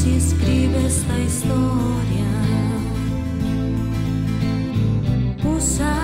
Y 0.05 0.17
escribe 0.17 0.85
esta 0.85 1.19
historia. 1.19 2.29
Usa 5.43 5.95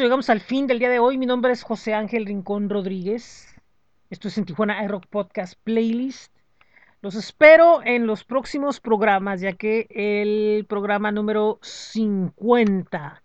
llegamos 0.00 0.30
al 0.30 0.40
fin 0.40 0.66
del 0.66 0.78
día 0.78 0.88
de 0.88 0.98
hoy. 0.98 1.18
Mi 1.18 1.26
nombre 1.26 1.52
es 1.52 1.62
José 1.62 1.92
Ángel 1.92 2.24
Rincón 2.24 2.70
Rodríguez. 2.70 3.54
Esto 4.08 4.28
es 4.28 4.38
en 4.38 4.46
Tijuana 4.46 4.82
iRock 4.84 5.06
Podcast 5.06 5.54
Playlist. 5.64 6.32
Los 7.02 7.14
espero 7.14 7.82
en 7.84 8.06
los 8.06 8.24
próximos 8.24 8.80
programas, 8.80 9.42
ya 9.42 9.52
que 9.52 9.86
el 9.90 10.64
programa 10.66 11.12
número 11.12 11.58
50, 11.60 13.22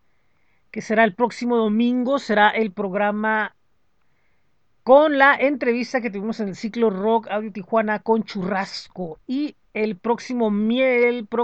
que 0.69 0.81
será 0.81 1.05
el 1.05 1.13
próximo 1.15 1.55
domingo, 1.55 2.19
será 2.19 2.49
el 2.49 2.73
programa 2.73 3.55
con 4.83 5.17
la 5.17 5.35
entrevista 5.35 6.01
que 6.01 6.09
tuvimos 6.09 6.41
en 6.41 6.49
el 6.49 6.55
ciclo 6.55 6.89
Rock 6.89 7.27
Audio 7.29 7.53
Tijuana 7.53 7.99
con 7.99 8.23
Churrasco. 8.23 9.19
Y 9.25 9.55
el 9.73 9.95
próximo 9.95 10.51
miércoles 10.51 11.35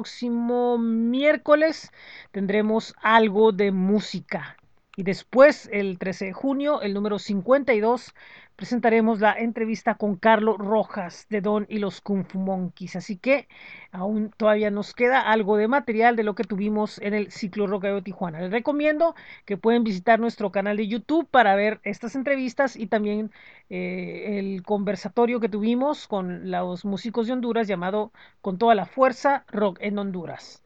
tendremos 2.32 2.93
algo 3.01 3.51
de 3.53 3.71
música. 3.71 4.57
Y 4.96 5.02
después, 5.04 5.70
el 5.72 5.98
13 5.98 6.26
de 6.26 6.34
junio, 6.34 6.82
el 6.82 6.94
número 6.94 7.18
52, 7.18 8.14
presentaremos 8.56 9.20
la 9.20 9.34
entrevista 9.34 9.96
con 9.96 10.16
Carlos 10.18 10.58
Rojas 10.60 11.26
de 11.30 11.41
Don 11.41 11.66
y 11.68 11.80
los 11.80 12.00
Kung 12.00 12.26
Fu 12.26 12.38
Monkeys. 12.38 12.96
Así 12.96 13.18
que 13.18 13.48
aún 13.91 14.32
todavía 14.38 14.70
nos 14.70 14.94
queda 14.94 15.22
algo 15.22 15.58
de 15.58 15.68
material 15.68 16.16
de 16.16 16.24
lo 16.24 16.36
que 16.36 16.44
tuvimos 16.44 17.00
en 17.00 17.16
el 17.16 17.32
ciclo 17.32 17.66
Rock 17.66 17.86
Audio 17.86 18.04
Tijuana. 18.04 18.41
Les 18.41 18.52
recomiendo 18.52 19.16
que 19.46 19.58
pueden 19.58 19.84
visitar 19.84 20.20
nuestro 20.20 20.52
canal 20.52 20.78
de 20.78 20.88
YouTube 20.88 21.28
para 21.28 21.56
ver 21.56 21.80
estas 21.84 22.16
entrevistas 22.16 22.76
y 22.76 22.86
también 22.86 23.32
eh, 23.72 24.38
el 24.38 24.62
conversatorio 24.64 25.39
que 25.39 25.50
tuvimos 25.50 26.08
con 26.08 26.52
los 26.52 26.86
músicos 26.86 27.26
de 27.26 27.34
Honduras 27.34 27.68
llamado 27.68 28.12
Con 28.41 28.60
toda 28.60 28.76
la 28.76 28.86
fuerza 28.86 29.46
Rock 29.48 29.80
en 29.82 29.98
Honduras. 29.98 30.62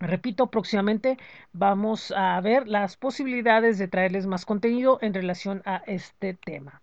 Repito, 0.00 0.48
próximamente 0.48 1.18
vamos 1.52 2.12
a 2.16 2.40
ver 2.40 2.68
las 2.68 2.96
posibilidades 2.96 3.78
de 3.78 3.88
traerles 3.88 4.26
más 4.26 4.44
contenido 4.44 4.98
en 5.00 5.14
relación 5.14 5.62
a 5.64 5.82
este 5.86 6.34
tema. 6.34 6.82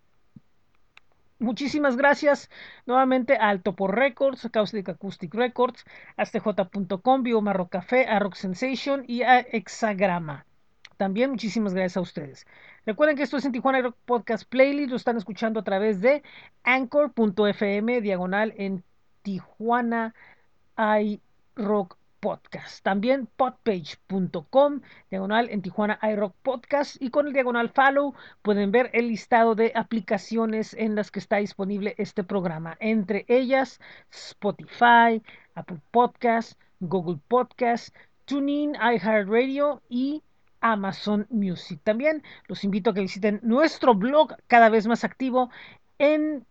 Muchísimas 1.38 1.96
gracias 1.96 2.48
nuevamente 2.86 3.36
al 3.36 3.62
Topo 3.62 3.88
Records, 3.88 4.48
Caustic 4.52 4.88
Acoustic 4.88 5.34
Records, 5.34 5.84
ASTJ.com, 6.16 7.24
Biomar 7.24 7.68
Café, 7.68 8.06
a 8.06 8.20
Rock 8.20 8.36
Sensation 8.36 9.04
y 9.08 9.22
a 9.22 9.40
Hexagrama. 9.40 10.46
También 10.96 11.30
muchísimas 11.30 11.74
gracias 11.74 11.96
a 11.96 12.00
ustedes. 12.00 12.46
Recuerden 12.86 13.16
que 13.16 13.24
esto 13.24 13.36
es 13.36 13.44
en 13.44 13.50
Tijuana 13.50 13.80
Rock 13.80 13.96
Podcast 14.04 14.48
Playlist, 14.48 14.90
lo 14.90 14.96
están 14.96 15.16
escuchando 15.16 15.58
a 15.58 15.64
través 15.64 16.00
de 16.00 16.22
anchor.fm, 16.62 18.00
diagonal 18.00 18.54
en 18.56 18.84
Tijuana 19.22 20.14
iRock 20.76 21.96
Podcast. 22.22 22.84
También 22.84 23.28
podpage.com, 23.36 24.80
diagonal 25.10 25.50
en 25.50 25.60
Tijuana 25.60 25.98
iRock 26.00 26.36
Podcast. 26.42 27.02
Y 27.02 27.10
con 27.10 27.26
el 27.26 27.32
diagonal 27.32 27.70
follow 27.70 28.14
pueden 28.42 28.70
ver 28.70 28.90
el 28.92 29.08
listado 29.08 29.56
de 29.56 29.72
aplicaciones 29.74 30.72
en 30.74 30.94
las 30.94 31.10
que 31.10 31.18
está 31.18 31.38
disponible 31.38 31.96
este 31.98 32.22
programa. 32.22 32.76
Entre 32.78 33.24
ellas 33.26 33.80
Spotify, 34.12 35.20
Apple 35.56 35.80
Podcast, 35.90 36.52
Google 36.78 37.18
Podcast, 37.26 37.92
TuneIn, 38.24 38.76
iHeartRadio 38.76 39.82
y 39.88 40.22
Amazon 40.60 41.26
Music. 41.28 41.80
También 41.82 42.22
los 42.46 42.62
invito 42.62 42.90
a 42.90 42.94
que 42.94 43.00
visiten 43.00 43.40
nuestro 43.42 43.96
blog 43.96 44.36
cada 44.46 44.68
vez 44.68 44.86
más 44.86 45.02
activo 45.02 45.50
en 45.98 46.46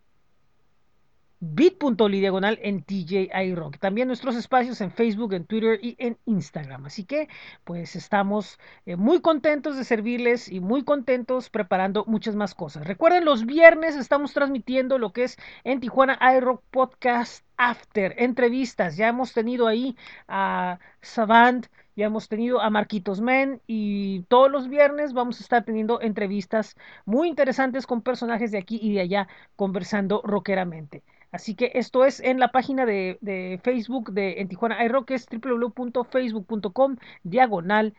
bit.ly 1.42 2.20
diagonal 2.20 2.60
en 2.62 2.84
TJI 2.84 3.56
Rock. 3.56 3.80
También 3.80 4.08
nuestros 4.08 4.36
espacios 4.36 4.80
en 4.80 4.92
Facebook, 4.92 5.34
en 5.34 5.46
Twitter 5.46 5.80
y 5.82 5.96
en 5.98 6.18
Instagram. 6.26 6.86
Así 6.86 7.04
que 7.04 7.28
pues 7.64 7.96
estamos 7.96 8.60
eh, 8.86 8.96
muy 8.96 9.22
contentos 9.22 9.76
de 9.76 9.84
servirles 9.84 10.50
y 10.50 10.60
muy 10.60 10.84
contentos 10.84 11.50
preparando 11.50 12.06
muchas 12.06 12.36
más 12.36 12.54
cosas. 12.54 12.86
Recuerden, 12.86 13.26
los 13.26 13.46
viernes 13.46 13.96
estamos 13.96 14.34
transmitiendo 14.34 15.00
lo 15.00 15.14
que 15.14 15.24
es 15.24 15.38
en 15.64 15.80
Tijuana 15.80 16.20
iRock 16.38 16.64
Podcast 16.70 17.44
After, 17.58 18.14
entrevistas. 18.18 18.96
Ya 18.96 19.08
hemos 19.08 19.34
tenido 19.34 19.68
ahí 19.68 19.98
a 20.28 20.80
Savant 21.02 21.68
ya 21.96 22.06
hemos 22.06 22.30
tenido 22.30 22.62
a 22.62 22.70
Marquitos 22.70 23.20
Men 23.20 23.62
y 23.68 24.24
todos 24.24 24.50
los 24.50 24.70
viernes 24.70 25.14
vamos 25.14 25.40
a 25.40 25.44
estar 25.44 25.66
teniendo 25.66 26.02
entrevistas 26.02 26.76
muy 27.06 27.28
interesantes 27.28 27.86
con 27.86 28.02
personajes 28.02 28.52
de 28.52 28.58
aquí 28.58 28.80
y 28.82 28.94
de 28.94 29.02
allá 29.02 29.28
conversando 29.56 30.22
rockeramente. 30.24 31.04
Así 31.32 31.56
que 31.56 31.72
esto 31.76 32.06
es 32.06 32.20
en 32.20 32.40
la 32.40 32.52
página 32.52 32.86
de, 32.86 33.60
Facebook 33.64 34.12
de 34.12 34.42
En 34.42 34.50
Tijuana 34.50 34.84
iRock, 34.84 35.08
que 35.08 35.16
es 35.16 35.28
www.facebook.com 35.28 36.98
diagonal 37.24 37.96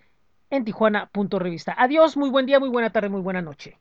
en 0.51 0.65
Tijuana.revista. 0.65 1.75
Adiós, 1.79 2.17
muy 2.17 2.31
buen 2.31 2.47
día, 2.47 2.61
muy 2.61 2.69
buena 2.69 2.91
tarde, 2.91 3.09
muy 3.09 3.23
buena 3.23 3.43
noche. 3.43 3.79